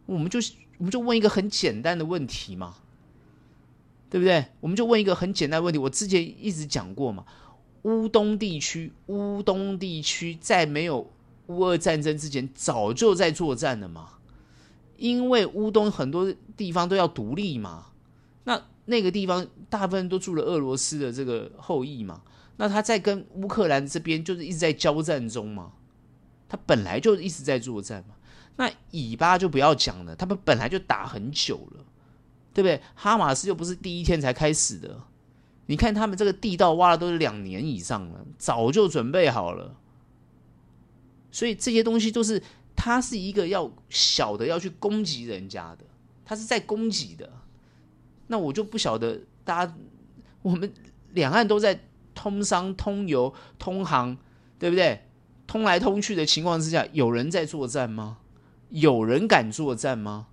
[0.04, 0.38] 我们就
[0.76, 2.74] 我们就问一个很简单的问题嘛，
[4.10, 4.44] 对不对？
[4.60, 5.78] 我们就问一个很简单的问题。
[5.78, 7.24] 我之前一直讲过嘛，
[7.82, 11.10] 乌东地区，乌东地区在没有
[11.46, 14.18] 乌俄战争之前，早就在作战了嘛，
[14.98, 17.86] 因为乌东很多地方都要独立嘛，
[18.44, 18.62] 那。
[18.86, 22.22] 那个地方大部分都住了俄罗斯的这个后裔嘛，
[22.56, 25.70] 那他在跟乌克兰这边就是一直在交战中嘛，
[26.48, 28.16] 他本来就一直在作战嘛。
[28.56, 31.84] 那以巴就不要讲了，他们本来就打很久了，
[32.52, 32.80] 对不对？
[32.94, 35.02] 哈马斯又不是第一天才开始的，
[35.66, 39.76] 你看他们这个地道挖了都是两年以上了，早就准备好了。
[41.30, 42.42] 所以这些东西都是
[42.74, 45.84] 他是一个要小的要去攻击人家的，
[46.24, 47.30] 他是在攻击的。
[48.26, 49.74] 那我就不晓得，大家
[50.42, 50.72] 我们
[51.12, 51.80] 两岸都在
[52.14, 54.16] 通商、通邮、通航，
[54.58, 55.02] 对不对？
[55.46, 58.18] 通来通去的情况之下，有人在作战吗？
[58.68, 60.28] 有人敢作战吗？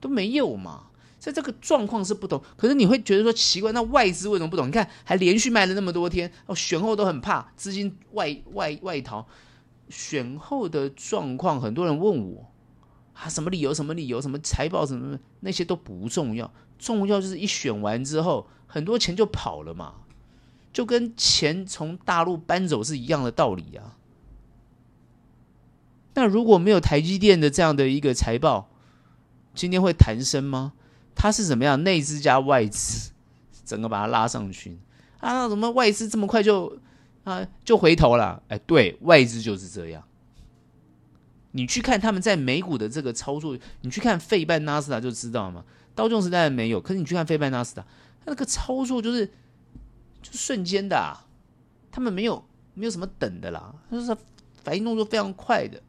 [0.00, 0.87] 都没有嘛。
[1.28, 2.42] 所以这个状况是不同。
[2.56, 4.66] 可是你会觉得说奇怪，那外资为什么不懂？
[4.66, 9.26] 你看还连续卖了那么多天，哦，选后都很怕资金外外外逃。
[9.90, 12.50] 选后的状况，很多人问我
[13.12, 13.74] 啊，什么理由？
[13.74, 14.22] 什么理由？
[14.22, 14.86] 什么财报？
[14.86, 16.50] 什么那些都不重要。
[16.78, 19.96] 重要就是一选完之后，很多钱就跑了嘛，
[20.72, 23.98] 就跟钱从大陆搬走是一样的道理啊。
[26.14, 28.70] 那如果没有台积电的这样的一个财报，
[29.54, 30.72] 今天会弹升吗？
[31.20, 31.82] 它是怎么样？
[31.82, 33.10] 内资加外资，
[33.64, 34.78] 整个把它拉上去
[35.18, 35.48] 啊？
[35.48, 36.78] 怎么外资这么快就
[37.24, 38.40] 啊就回头了？
[38.46, 40.04] 哎，对外资就是这样。
[41.50, 45.64] 你去看他们在美股的这个操作，你去看费半纳斯达就知道嘛。
[45.96, 47.82] 刀琼斯当然没有，可是你去看费半纳斯达，
[48.20, 49.26] 他那个操作就是
[50.22, 51.26] 就瞬间的啊，
[51.90, 54.16] 他们没有没有什么等的啦，就是
[54.62, 55.82] 反应动作非常快的，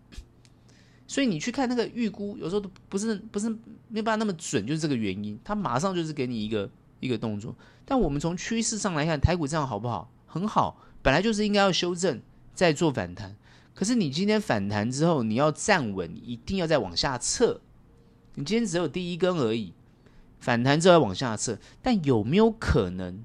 [1.06, 3.56] 所以你去看那个预估，有时候都不是不是
[3.90, 6.70] 没办法那么准，就是这个原因，他马上就是给你一个
[7.02, 7.54] 一个动作。
[7.84, 10.10] 但我们从趋势上来看，台股这样好不好？
[10.28, 12.22] 很好，本来就是应该要修正
[12.54, 13.36] 再做反弹，
[13.74, 17.62] 可是你今天反弹之后，你要站稳，一定要再往下测，
[18.36, 19.74] 你今天只有第一根而已。
[20.40, 23.24] 反弹之后往下撤，但有没有可能，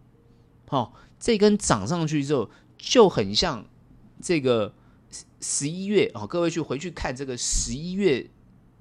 [0.71, 3.65] 哦，这根涨上去之后就很像
[4.21, 4.75] 这个
[5.41, 8.29] 十一月啊，各位去回去看这个十一月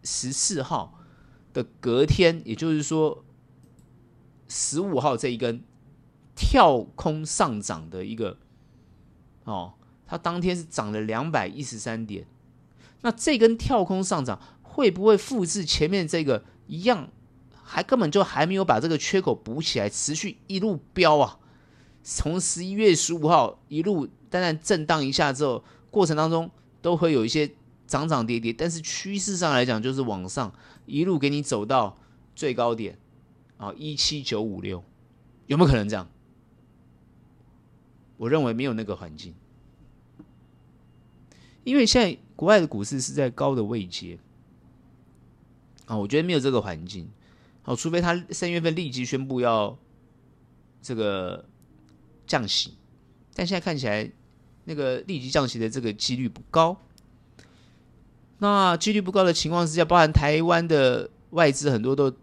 [0.03, 0.99] 十四号
[1.53, 3.23] 的隔天，也就是说
[4.47, 5.63] 十五号这一根
[6.35, 8.37] 跳空上涨的一个
[9.43, 9.73] 哦，
[10.07, 12.25] 它当天是涨了两百一十三点。
[13.01, 17.09] 那这根跳空上涨会不会复制前面这个一样？
[17.65, 21.39] 还根本就还没有把这个缺口补起来，持续一路飙啊！
[22.03, 27.49] 从十一月十五号一路，当然震荡一下之后，过程当中都会有一些
[27.87, 30.53] 涨涨跌跌，但是趋势上来讲就是往上
[30.85, 31.97] 一路给你走到
[32.35, 32.97] 最高点
[33.57, 34.83] 啊，一七九五六，
[35.47, 36.09] 有没有可能这样？
[38.17, 39.33] 我认为没有那个环境，
[41.63, 44.17] 因为现在国外的股市是在高的位阶
[45.85, 47.09] 啊，我觉得没有这个环境。
[47.63, 49.77] 好，除非他三月份立即宣布要
[50.81, 51.45] 这个
[52.27, 52.77] 降息，
[53.33, 54.09] 但现在看起来
[54.65, 56.77] 那个立即降息的这个几率不高。
[58.39, 62.13] 那几率不高的情况之下，包含台湾的外资很多都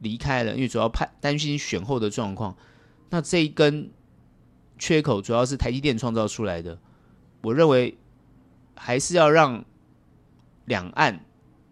[0.00, 2.56] 离开了，因为主要怕担心选后的状况。
[3.10, 3.90] 那这一根
[4.78, 6.78] 缺口主要是台积电创造出来的，
[7.42, 7.96] 我认为
[8.74, 9.64] 还是要让
[10.66, 11.24] 两岸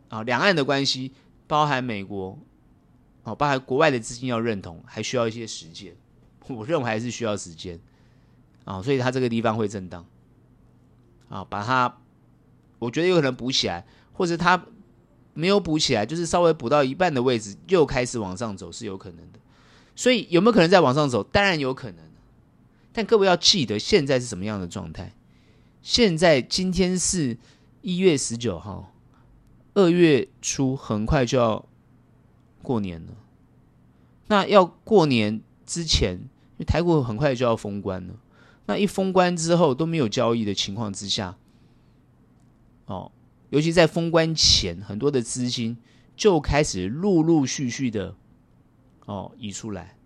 [0.08, 1.12] 啊，两岸的关系
[1.46, 2.38] 包含美国。
[3.24, 5.92] 哦，包含国外的资金要认同，还需要一些时间。
[6.46, 7.80] 我认为还是需要时间
[8.64, 10.06] 啊，所以它这个地方会震荡
[11.28, 11.98] 啊，把它，
[12.78, 14.66] 我觉得有可能补起来，或者它
[15.34, 19.38] 没有补起来，就是稍微补到一半的位置，又开始往上走是有可能的。
[19.94, 21.22] 所以有没有可能再往上走？
[21.22, 22.04] 当然有可能。
[22.92, 25.12] 但各位要记得，现在是什么样的状态？
[25.82, 27.38] 现在今天是
[27.82, 28.92] 一月十九号，
[29.74, 31.66] 二月初很快就要。
[32.62, 33.12] 过年了，
[34.26, 38.14] 那要过年之前，因为台股很快就要封关了。
[38.64, 41.36] 那一封关之后都没有交易的情况之下，
[42.86, 43.12] 哦，
[43.50, 45.76] 尤其在封关前，很多的资金
[46.16, 48.14] 就开始陆陆续续的
[49.04, 49.96] 哦移出来，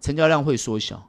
[0.00, 1.08] 成交量会缩小。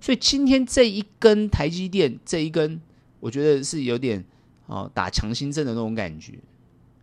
[0.00, 2.80] 所以今天这一根台积电这一根，
[3.20, 4.24] 我觉得是有点
[4.66, 6.34] 哦打强心针的那种感觉，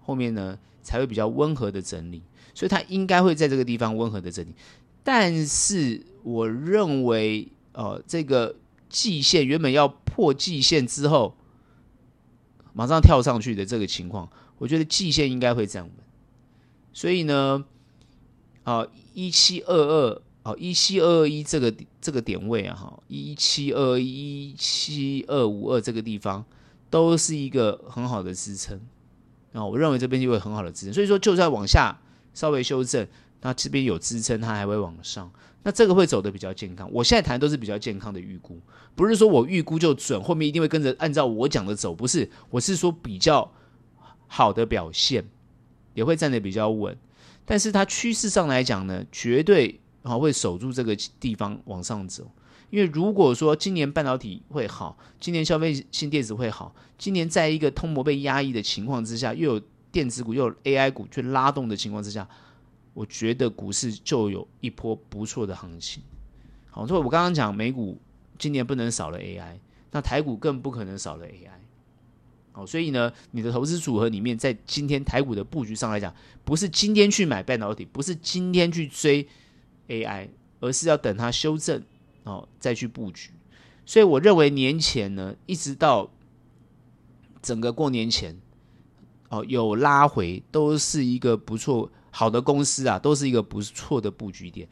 [0.01, 2.21] 后面呢才会比较温和的整理。
[2.53, 4.53] 所以它应该会在这个地方温和的整理，
[5.01, 8.53] 但是我认为，呃，这个
[8.89, 11.37] 季线原本要破季线之后，
[12.79, 15.91] 马上跳上去的这个情况，我觉得季线应该会站稳。
[16.93, 17.65] 所以呢，
[18.63, 26.45] 啊，一七二二，哦，一七二二一这个这个点位啊，哈，一七二一七二五二这个地方
[26.89, 28.79] 都是一个很好的支撑，
[29.51, 30.93] 啊，我认为这边就会很好的支撑。
[30.93, 31.99] 所以说，就算往下。
[32.31, 33.05] 稍微修正，
[33.41, 35.31] 那这边有支撑，它还会往上。
[35.63, 36.89] 那这个会走的比较健康。
[36.91, 38.59] 我现在谈都是比较健康的预估，
[38.95, 42.29] 不是说我预估就准，后面一定会跟着按照我讲的走，不是。
[42.49, 43.51] 我是说比较
[44.27, 45.25] 好的表现，
[45.93, 46.97] 也会站得比较稳。
[47.45, 52.29] 但是它趋势上来讲呢，绝对啊会守住这个地方往上走。
[52.69, 59.61] 因为如果说今年半导体会好，今年消费性电子会好，今年在一个通膨被压抑的情况之下，又有。
[59.91, 62.29] 电子股又有 AI 股去拉动的情况之下，
[62.99, 66.03] 我觉得股市就有一波不错的行情。
[66.69, 67.97] 好，所以我刚刚讲美股
[68.37, 69.57] 今年不能少了 AI，
[69.91, 71.49] 那台股更不可能少了 AI。
[72.51, 79.25] 好，所以呢，你的投资组合里面，在今天台股的布局上来讲，不是今天去买半导体，不是今天去追
[79.87, 80.27] AI，
[80.59, 81.81] 而是要等它修正
[82.25, 83.31] 哦再去布局。
[83.85, 86.11] 所以我认为年前呢，一直到
[87.41, 88.37] 整个过年前。
[89.29, 94.67] 哦，有拉回都是一个不错好的公司啊，都是一个不错的布局点，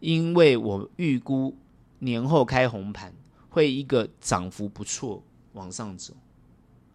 [0.00, 1.56] 因为我预估
[2.00, 3.10] 年后开红盘
[3.48, 5.22] 会一个涨幅不错
[5.54, 6.12] 往上走。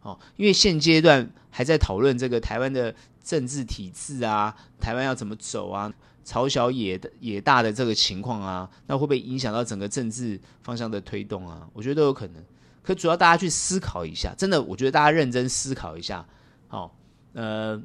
[0.03, 5.91] 哦，因为现阶段还在讨论这个台湾的政治体制啊，台湾要怎么走啊，
[6.23, 11.67] 朝小野野大的这个情况啊，那会不会影响到整个政治方向的推动啊？
[11.73, 12.43] 我觉得都有可能。
[12.83, 16.23] 可主要大家去思考一下，真的，我觉得大家认真思考一下，
[16.67, 16.95] 好。
[17.33, 17.81] 呃，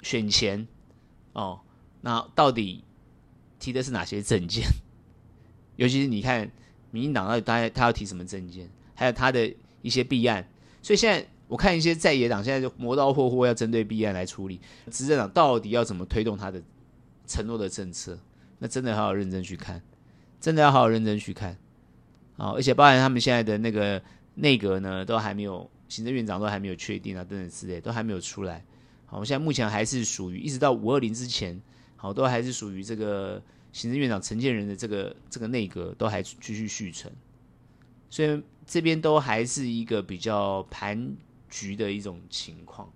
[0.00, 0.66] 选前
[1.36, 1.60] 哦，
[2.00, 2.82] 那到底
[3.58, 4.64] 提的是哪些证件？
[5.76, 6.50] 尤其是你看，
[6.90, 8.70] 民进党到底他他要提什么证件？
[8.94, 10.48] 还有他的一些弊案。
[10.82, 14.58] 所以现在我看一些在野党现在就磨刀霍霍，要针对弊案来处理。
[14.90, 16.62] 执政党到底要怎么推动他的
[17.26, 18.18] 承诺的政策？
[18.60, 19.82] 那真的要好好认真去看，
[20.40, 21.58] 真的要好好认真去看。
[22.38, 24.02] 啊，而且包含他们现在的那个
[24.36, 28.64] 内阁呢，都还没有，行政院长都还没有确定啊，等等之类，都还没有出来。
[29.16, 31.58] 好，我现在目前还是属于一直到五二零之前，
[31.96, 33.42] 好，都还是属于这个
[33.72, 37.10] 行政院长陈建仁的这个这个内阁都还继续续存。
[38.10, 41.16] 所以这边都还是一个比较盘
[41.48, 42.92] 局的一种情况。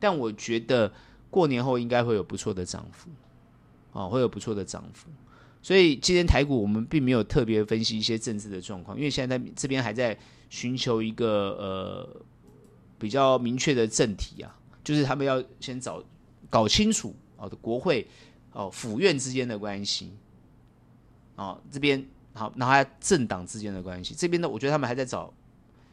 [0.00, 0.90] 但我觉得
[1.28, 3.10] 过年后应该会有不错的涨幅，
[3.92, 5.10] 哦，会有不错的涨幅。
[5.60, 12.22] 所以今天台股我们并没有特别分析一些政治的状况，因为现在在这边还在寻求一个呃
[12.98, 16.02] 比较明确的政体啊，就是他们要先找
[16.50, 18.06] 搞清楚哦的国会
[18.52, 20.12] 哦府院之间的关系，
[21.36, 25.32] 哦这边好，然后还政党之间的关系，这边呢我觉得他们还在找，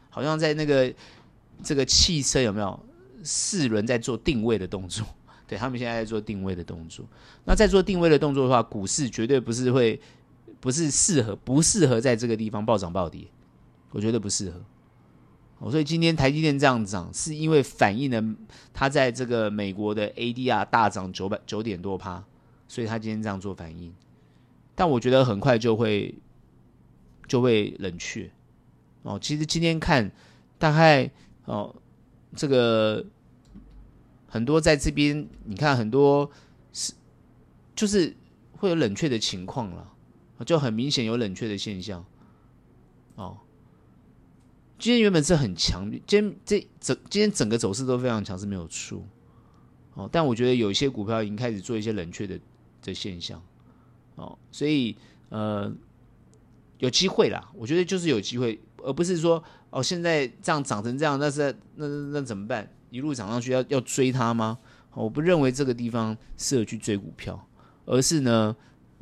[0.08, 0.92] 好像在那个
[1.62, 2.78] 这个汽车有没有
[3.22, 5.06] 四轮在做定位的动作。
[5.50, 7.04] 对，他们现在在做定位的动作，
[7.44, 10.00] 那在做定位的动作的话，股市绝对不是会，
[10.60, 13.26] 不是适合，不适合在这个地方暴涨暴跌，
[13.90, 14.62] 我觉得不适合。
[15.60, 18.36] 哦，所以今天台积电这样涨，是因为反映了
[18.74, 22.24] 它在这个美国的 ADR 大涨九百九点多趴，
[22.66, 23.94] 所以它今天这样做反应。
[24.74, 26.14] 但我觉得很快就会
[27.28, 28.28] 就会冷却。
[29.04, 30.10] 哦，其实今天看
[30.58, 31.08] 大概
[31.44, 31.72] 哦
[32.34, 33.06] 这个。
[34.32, 36.30] 很多在这边，你看很多
[36.72, 36.92] 是
[37.74, 38.14] 就是
[38.52, 39.92] 会有冷却的情况了，
[40.46, 42.04] 就很明显有冷却的现象。
[43.16, 43.36] 哦，
[44.80, 49.04] 今天原本是很强，今天这整今天整个走势都非常强，是没有错。
[49.92, 52.40] 哦，但我觉得有一些股票已经开始做一些冷却的
[52.82, 53.40] 的现象。
[54.14, 54.96] 哦，所以
[55.28, 55.70] 呃
[56.78, 62.66] 有机会啦，我觉得就是有机会，而不是说哦现在这样涨成这样，那是那那那怎么办？
[62.88, 64.56] 一路涨上去要要追它吗？
[64.94, 67.46] 我不认为这个地方适合去追股票，
[67.84, 68.56] 而是呢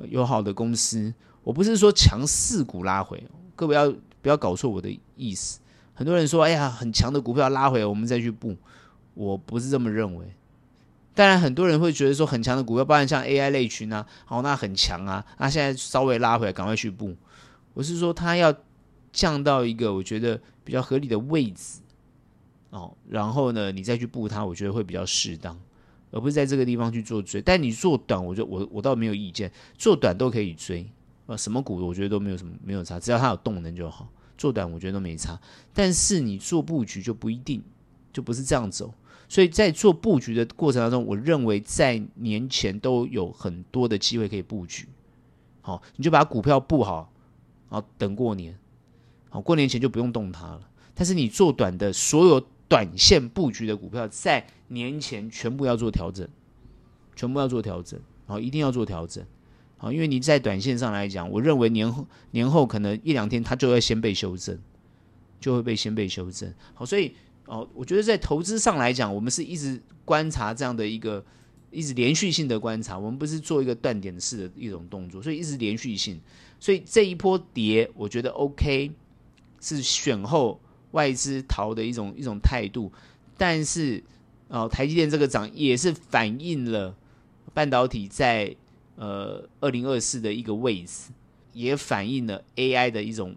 [0.09, 1.15] 有好的公司。
[1.45, 3.23] 我不是说强势股拉回，
[3.55, 3.89] 各位要
[4.21, 5.61] 不要搞错我的意思？
[5.99, 8.57] 很多人说，哎呀，很强的股票拉回来，我们再去布。
[9.15, 10.33] 我不是这么认为。
[11.13, 17.17] 当然，很多人会觉得说，很强的股票，包含像 AI 类群啊，好，那很强啊，那现在稍微拉回来，赶快去布。
[17.75, 18.55] 我是说，它要
[19.13, 21.81] 降到一个我觉得比较合理的位置。
[22.71, 25.59] 哦，然后呢，你再去布它，我觉得会比较适当，
[26.13, 27.43] 而不是在这个地方去做追。
[27.43, 30.89] 但你做短，我就我我倒没有意见，做短都可以追
[31.27, 34.09] 啊，什么股我觉得都没有什么没有差，只要它有动能就好。
[34.39, 35.39] 做短我觉得都没差，
[35.75, 37.63] 但是你做布局就不一定，
[38.11, 38.95] 就不是这样走。
[39.29, 44.89] 所以在做布局的过程当中，我认为在年前都有很多的机会可以布局。
[45.61, 47.13] 好，你就把股票布好，
[47.69, 48.57] 好等过年，
[49.29, 50.61] 好过年前就不用动它了。
[50.95, 52.43] 但是你做短的所有。
[52.71, 56.29] 短线布局的股票在年前全部要做调整，
[57.17, 59.25] 全部要做调整，好，一定要做调整，
[59.79, 64.59] 好，因为你在短线上来讲，我认为年后年后可能一两天它就会先被修正，
[65.41, 67.15] 就会被先被修正，好，所以
[67.47, 71.25] 哦，我觉得在投资上来讲，我们是一直观察这样的一个
[71.71, 76.21] 一直连续性的观察，我们不是做一个断点式的一种动作，所以一直连续性，
[76.61, 78.93] 所以这一波跌，我觉得 OK，
[79.61, 80.61] 是选后。
[80.93, 82.91] 外资逃的一种一种态度，
[83.37, 84.03] 但是
[84.49, 86.97] 哦，台积电这个涨也是反映了
[87.53, 88.57] 半导体在
[88.99, 91.11] 呃二零二四的一个位置，
[91.53, 93.35] 也反映了 AI 的一种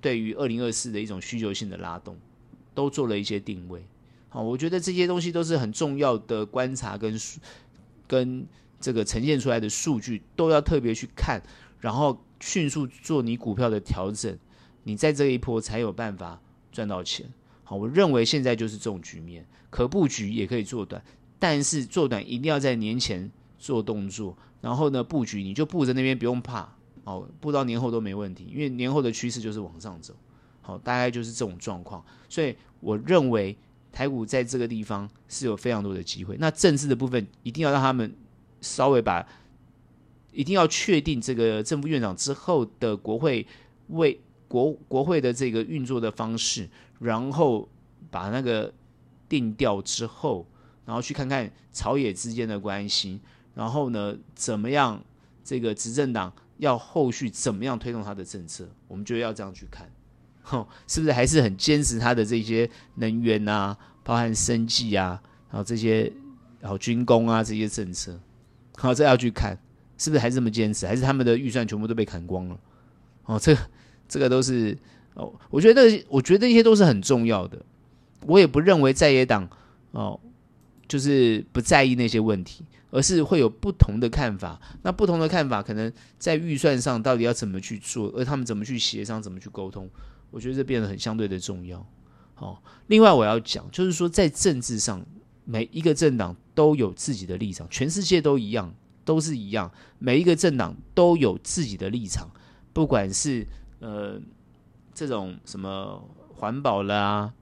[0.00, 2.16] 对于二零二四的一种需求性的拉动，
[2.74, 3.82] 都做了一些定位。
[4.30, 7.18] 好，我觉得这些东西都是很重要的观察跟
[8.06, 8.46] 跟
[8.80, 11.42] 这个呈现出来的数据，都要特别去看，
[11.80, 14.36] 然后迅速做你股票的调整。
[14.84, 16.40] 你在这一波才有办法
[16.72, 17.26] 赚到钱。
[17.64, 21.02] 好，我认为现在就是这种局面，可布局也可以做短，
[21.38, 26.72] 但是做短一定要在年前做动作，然后呢，布局你就布在那边不用怕，
[27.04, 30.14] 哦，布到年后都没问题，因为年后的趋势就是往上走，
[30.62, 33.56] 好，大概就是这种状况，所以我认为
[33.92, 36.36] 台股在这个地方是有非常多的机会。
[36.38, 38.14] 那政治的部分一定要让他们
[38.60, 39.26] 稍微把，
[40.32, 43.46] 一定要确定这个正副院长之后的国会
[43.88, 44.20] 为。
[44.48, 46.66] 国国会的这个运作的方式，
[47.00, 47.68] 然后
[48.10, 48.72] 把那个
[49.28, 50.46] 定调之后，
[50.86, 53.20] 然后去看看朝野之间的关系，
[53.58, 55.02] 然后呢，怎么样
[55.42, 59.90] 这个执政党要后续怎么样推动他的政策，我们就要这样去看，
[60.42, 66.12] 吼， 是不是还是很坚持他的这些能源啊，包含生计啊，然后这些
[66.60, 68.16] 然后军工啊这些政策，
[68.76, 69.58] 好，这要去看
[69.96, 72.58] 是不是还是这么坚持，还是他们的预算全部都被砍光了，
[73.24, 73.56] 哦，这。
[74.10, 74.74] 这个都是
[75.12, 77.60] 哦，我觉得，我觉得这些都是很重要的。
[78.22, 79.46] 我也不认为在野党
[79.90, 80.18] 哦，
[80.88, 84.60] 就是不在意那些问题，而是会有不同的看法。
[84.82, 89.88] 那不同的看法，可能在预算上到底要怎么去做，而他们怎么去协商，怎么去沟通，
[90.30, 91.84] 我觉得这变得很相对的重要。
[92.34, 95.04] 好、哦，另外我要讲，就是说在政治上，
[95.44, 98.74] 每一个政党都有自己的立场，全世界都一样，
[99.04, 102.30] 都是一样，每一个政党都有自己的立场，
[102.72, 103.46] 不管是。
[103.80, 104.20] 呃，
[104.92, 106.02] 这种什么
[106.34, 107.34] 环保啦、啊，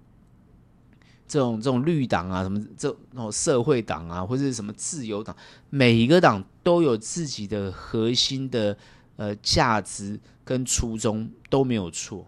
[1.26, 5.34] 这种这种绿党啊，什么这种社会党啊，或者什么自由党，
[5.70, 8.76] 每一个党都有自己的核心的
[9.16, 12.26] 呃价值跟初衷都没有错。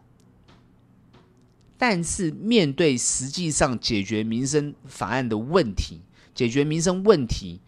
[1.76, 6.00] 但是面对实际上解决民生法案的问题，
[6.34, 7.60] 解决民生问题，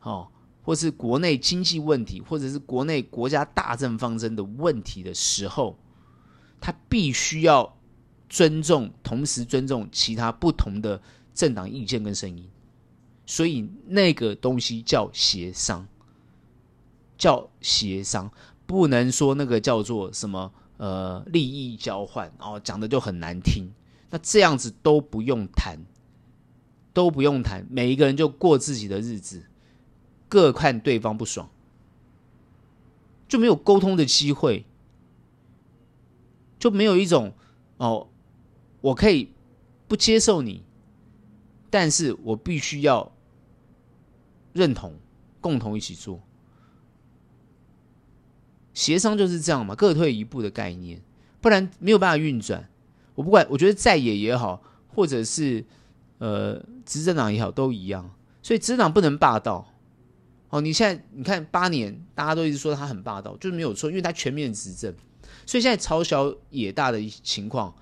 [0.00, 0.28] 哦。
[0.62, 5.78] 或是国内经济问题，或者是国内国家大政方针的问题的时候，
[6.60, 7.75] 他必须要
[8.28, 11.00] 尊重，同时尊重其他不同的
[11.34, 12.48] 政党意见跟声音。
[13.24, 15.86] 所以那个东西叫协商，
[17.18, 18.30] 叫协商，
[18.66, 23.68] 不能说那个叫做什么呃利益交换哦，讲的就很难听。
[24.10, 25.78] 那这样子都不用谈，
[26.92, 29.44] 都不用谈，每一个人就过自己的日子。
[30.28, 31.48] 各看对方不爽，
[33.28, 34.66] 就没有沟通的机会，
[36.58, 37.32] 就没有一种
[37.76, 38.08] 哦，
[38.80, 39.30] 我可以
[39.88, 40.62] 不接受你，
[41.70, 43.12] 但是我必须要
[44.52, 44.94] 认同，
[45.40, 46.20] 共同一起做。
[48.74, 51.00] 协商就是这样嘛，各退一步的概念，
[51.40, 52.68] 不然没有办法运转。
[53.14, 55.64] 我不管，我觉得在野也好，或者是
[56.18, 58.10] 呃执政党也好，都一样。
[58.42, 59.72] 所以执政党不能霸道。
[60.50, 64.94] 哦，你现在你看八年，大家都一直说他很霸道，就是没有错，因为他全面执政，
[65.46, 67.74] 所以现在朝小野大的情况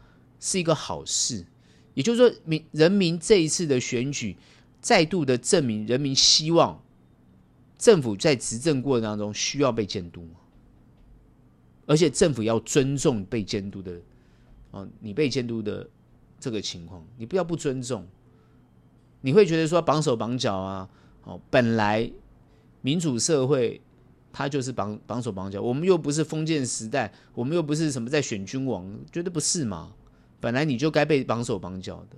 [0.45, 1.47] 是一个好事。
[1.95, 4.37] 也就是说，民人民这一次的选举，
[4.83, 6.83] 再度的证明人民希望
[7.79, 10.29] 政府在执政过程当中需要被监督，
[11.87, 13.99] 而且政府要尊重被监督的，
[14.73, 15.89] 哦，你被监督的
[16.39, 18.07] 这个情况，你不要不尊重，
[19.23, 20.91] 你会觉得说绑手绑脚啊，
[21.23, 22.13] 哦，本来。
[22.87, 23.81] 民主社会，
[24.31, 25.59] 他就是绑绑手绑脚。
[25.63, 29.95] 我们又不是封建时代，我们又不是什么在选君王，觉得不是吗。
[30.45, 32.17] 本来你就该被绑手绑脚的，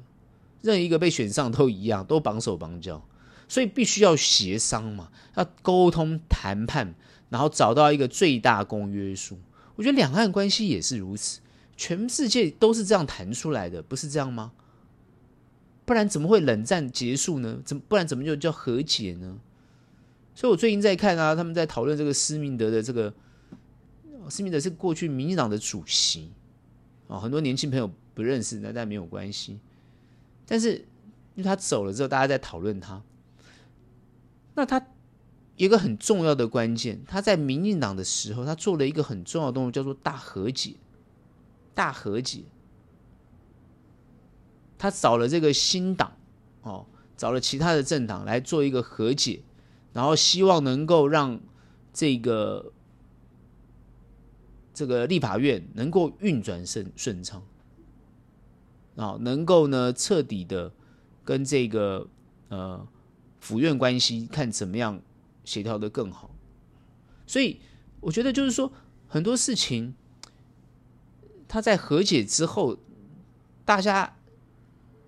[0.60, 3.06] 任一个被选上都一样，都绑手绑脚。
[3.48, 6.92] 所以必须要协商嘛，要沟通谈判，
[7.30, 9.38] 然后找到一个最大公约数。
[9.76, 11.38] 我觉得两岸关系也是如此，
[11.76, 14.50] 全世界都是这样谈出来的，不是这样吗？
[15.84, 17.60] 不然怎么会冷战结束呢？
[17.64, 19.38] 怎不然怎么就叫和解呢？
[20.34, 23.14] 所以，我最近在看啊，他们在讨论这个施明德的这个
[24.28, 26.32] 施明德是过去民进党的主席
[27.06, 29.60] 啊，很多年轻朋友不认识，那但没有关系。
[30.46, 30.76] 但是，
[31.34, 33.02] 因为他走了之后，大家在讨论他。
[34.54, 34.84] 那他
[35.56, 40.76] 一个很重要的关键，他在民进党的时候，他做了一个很重要的东西，叫做大和解。
[41.74, 42.44] 大和解，
[44.78, 46.16] 他找了这个新党
[46.62, 46.86] 哦，
[47.18, 49.42] 找了其他的政党来做一个和解。
[49.92, 51.40] 然后希望能够让
[51.92, 52.72] 这个
[54.72, 57.42] 这个立法院能够运转顺顺畅，
[58.96, 60.72] 啊，能够呢彻底的
[61.24, 62.08] 跟这个
[62.48, 62.86] 呃
[63.38, 65.00] 府院关系看怎么样
[65.44, 66.34] 协调的更好。
[67.26, 67.60] 所以
[68.00, 68.72] 我觉得就是说
[69.06, 69.94] 很多事情，
[71.46, 72.78] 他在和解之后，
[73.64, 74.16] 大家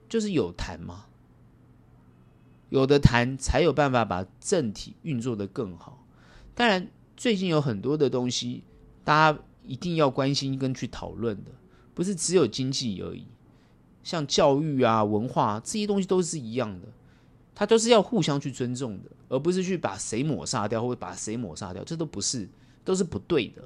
[0.09, 1.07] 就是有谈嘛。
[2.71, 6.05] 有的谈才有办法把政体运作的更好。
[6.55, 8.63] 当然，最近有很多的东西，
[9.05, 11.53] 大家一定要关心跟去讨论的，
[11.95, 13.27] 不是只有经济而已。
[14.03, 16.89] 像教育啊、文化啊，这些东西都是一样的，
[17.55, 22.49] 它都是要互相去尊重的，而不是去把谁抹杀掉或者把谁抹杀掉，这都不是，
[22.85, 23.63] 都是不对的。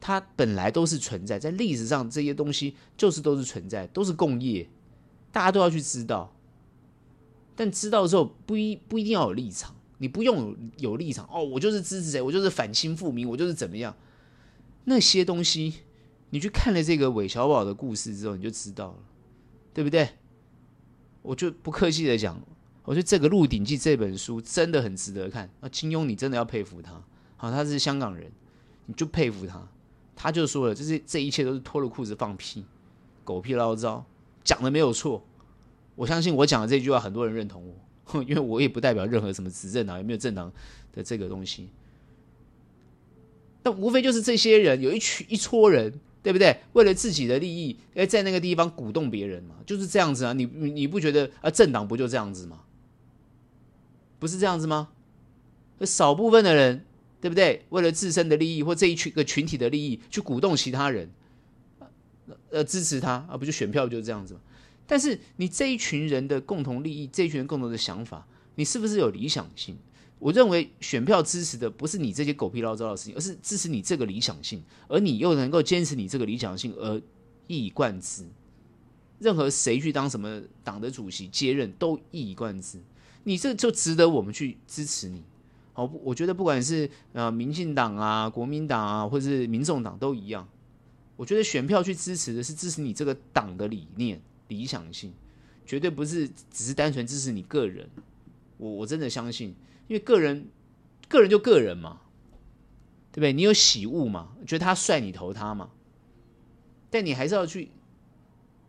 [0.00, 4.68] 它本来都是存在，在历史上这些东西就是都是存在，都是共业，
[5.32, 6.30] 大家都要去知道。
[7.56, 10.56] 但知道之后不一不一定要有立场，你不用有
[10.90, 13.94] 有立场哦，我就是支持谁，我就是反清复明，我就是怎么样。
[14.84, 15.72] 那些东西，
[16.34, 18.98] 你去看了这个韦小宝的故事之后，你就知道了，
[19.72, 20.08] 对不对？
[21.22, 22.42] 我就不客气的讲，
[22.82, 25.48] 我觉得这个《鹿鼎记》这本书真的很值得看。
[25.60, 27.00] 那金庸你真的要佩服他，
[27.36, 28.32] 好，他是香港人，
[28.86, 29.64] 你就佩服他。
[30.16, 32.64] 他就说了，就是这一切都是脱了裤子放屁，
[33.22, 34.04] 狗屁倒灶，
[34.42, 35.24] 讲的没有错。
[35.94, 37.72] 我相信我讲的这句话，很多人认同
[38.12, 40.52] 我，因为我也不代表任何什么执政党，有没有政党
[40.92, 41.68] 的这个东西。
[43.62, 46.58] 那无非就是这些人有一群一撮人，对不对？
[46.72, 50.32] 为了自己的利益，哎，在那个地方鼓动别人嘛，就是这样子啊。
[50.32, 51.50] 你你不觉得啊？
[51.50, 52.62] 政党不就这样子吗？
[54.18, 54.88] 不是这样子吗？
[55.82, 56.86] 少部分的人，
[57.20, 57.66] 对不对？
[57.68, 61.10] 为了自身的利益或这一群个群体的利益，去鼓动其他人，
[62.48, 64.40] 呃，支持他啊，不就选票就是这样子吗？
[64.86, 69.76] 但是你这一群人的共同利益，这一群人共同的想法，你是不是有理想性？
[70.24, 76.98] 我认为选票支持的不是你这些狗屁倒灶的事情，而是支持你这个理想性，而你又能够坚持你这个理想性而
[77.46, 78.24] 一以贯之。
[79.18, 82.78] 任何谁去当什么党的主席接任都一以贯之，
[83.24, 85.22] 你这就值得我们去支持你。
[85.74, 90.48] 好，我觉得不管是呃民进党啊、国民党啊，或者是民众党都一样。
[91.16, 94.18] 我觉得选票去支持的是支持你这个党的理念、
[94.48, 95.12] 理想性，
[95.66, 97.86] 绝对不是只是单纯支持你个人。
[98.56, 99.54] 我我真的相信。
[99.86, 100.48] 因为个人，
[101.08, 102.00] 个人就个人嘛，
[103.12, 103.32] 对不对？
[103.32, 104.30] 你有喜恶嘛？
[104.46, 105.70] 觉得他帅，你投他嘛？
[106.90, 107.70] 但你还是要去，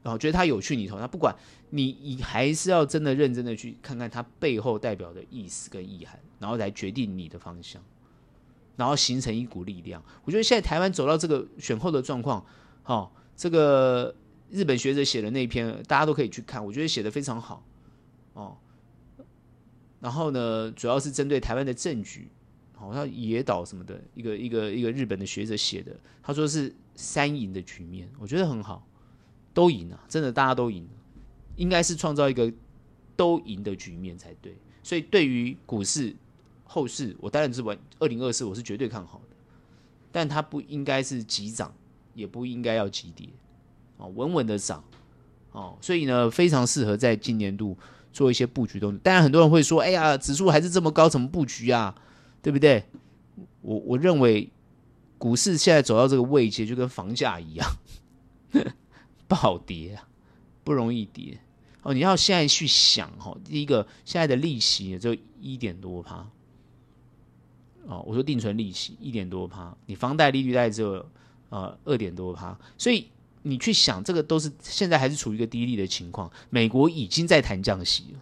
[0.04, 1.08] 然后觉得他有趣，你投他。
[1.08, 1.36] 不管
[1.70, 7.82] 你，你还是要真的认真的去看看他背后代表的意思跟意涵，然后来决定你的方向，
[8.76, 10.04] 然后形成一股力量。
[10.24, 12.46] 我觉得现在台湾走到这个选后的状况，
[12.84, 14.16] 哦，这个
[14.50, 17.64] 日本学者写的那篇，大家都可以去看，我觉得写得非常好，
[18.34, 18.58] 哦。
[20.06, 22.28] 然后呢，主要是针对台湾的政局，
[22.74, 28.88] 好像野岛什么的，一个一个一个日本的学者写的，他说是三赢的局面，我觉得很好，
[29.52, 30.90] 都赢了，真的大家都赢了，
[31.56, 32.54] 应该是创造一个
[33.16, 34.56] 都赢的局面才对。
[34.84, 36.16] 所以对于股市
[36.66, 39.36] 后市，我当然是玩二零二四，我是绝对看好的，
[40.12, 41.74] 但它不应该是急涨，
[42.14, 43.28] 也不应该要急跌，
[43.98, 44.84] 哦，稳稳的涨，
[45.52, 47.76] 哦，所以呢，非常适合在今年度。
[48.16, 51.94] 做一些布局东西，当然很多人会说：“哎呀，指数还是这么高，怎么布局啊？
[52.42, 52.82] 对不对？”
[53.60, 54.50] 我我认为
[55.18, 57.70] 股市现在走到这个位阶，就跟房价一样，
[59.28, 60.00] 不好跌，
[60.64, 61.38] 不容易跌
[61.82, 61.94] 哦。
[61.94, 66.26] 你要现在去想哈，第一个现在的利息也就一点多趴
[67.86, 71.06] 哦，我说定存利息一点多趴，你房贷利率大概只有
[71.50, 73.10] 呃二点多趴，所以。
[73.48, 76.30] 你去想，这个都是现在还是处于一个低利的情况。
[76.50, 78.20] 美国已经在谈降息了，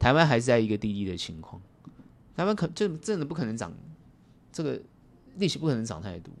[0.00, 1.62] 台湾还是在一个低利的情况。
[2.34, 3.72] 台湾可这真的不可能涨，
[4.50, 4.82] 这个
[5.36, 6.32] 利息不可能涨太多。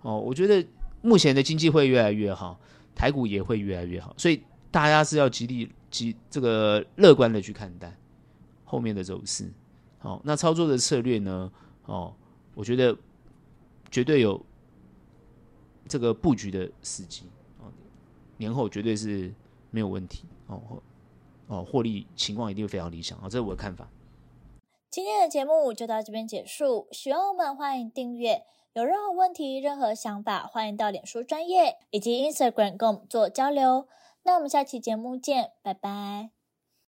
[0.00, 0.66] 哦，我觉得
[1.02, 2.58] 目前的经济会越来越好，
[2.94, 7.94] 台股也会越来越好，所以大家是要极力极这个乐观的去看待
[8.64, 9.52] 后面的走势。
[9.98, 11.52] 好，那操作的策略呢？
[11.84, 12.14] 哦，
[12.54, 12.96] 我觉得
[13.90, 14.42] 绝对有。
[15.88, 17.24] 这个布局的时机
[17.58, 17.70] 哦，
[18.36, 19.32] 年后绝对是
[19.70, 20.82] 没有问题哦
[21.48, 23.88] 哦，获利情况一定非常理想啊，这是我的看法。
[24.90, 33.86] 今天的节目就到这边结束，喜欢我们欢迎订阅，有任何问题、任何想法，欢迎到脸书专业以及 Instagram 跟我们做交流。
[34.24, 36.41] 那我们下期节目见，拜拜。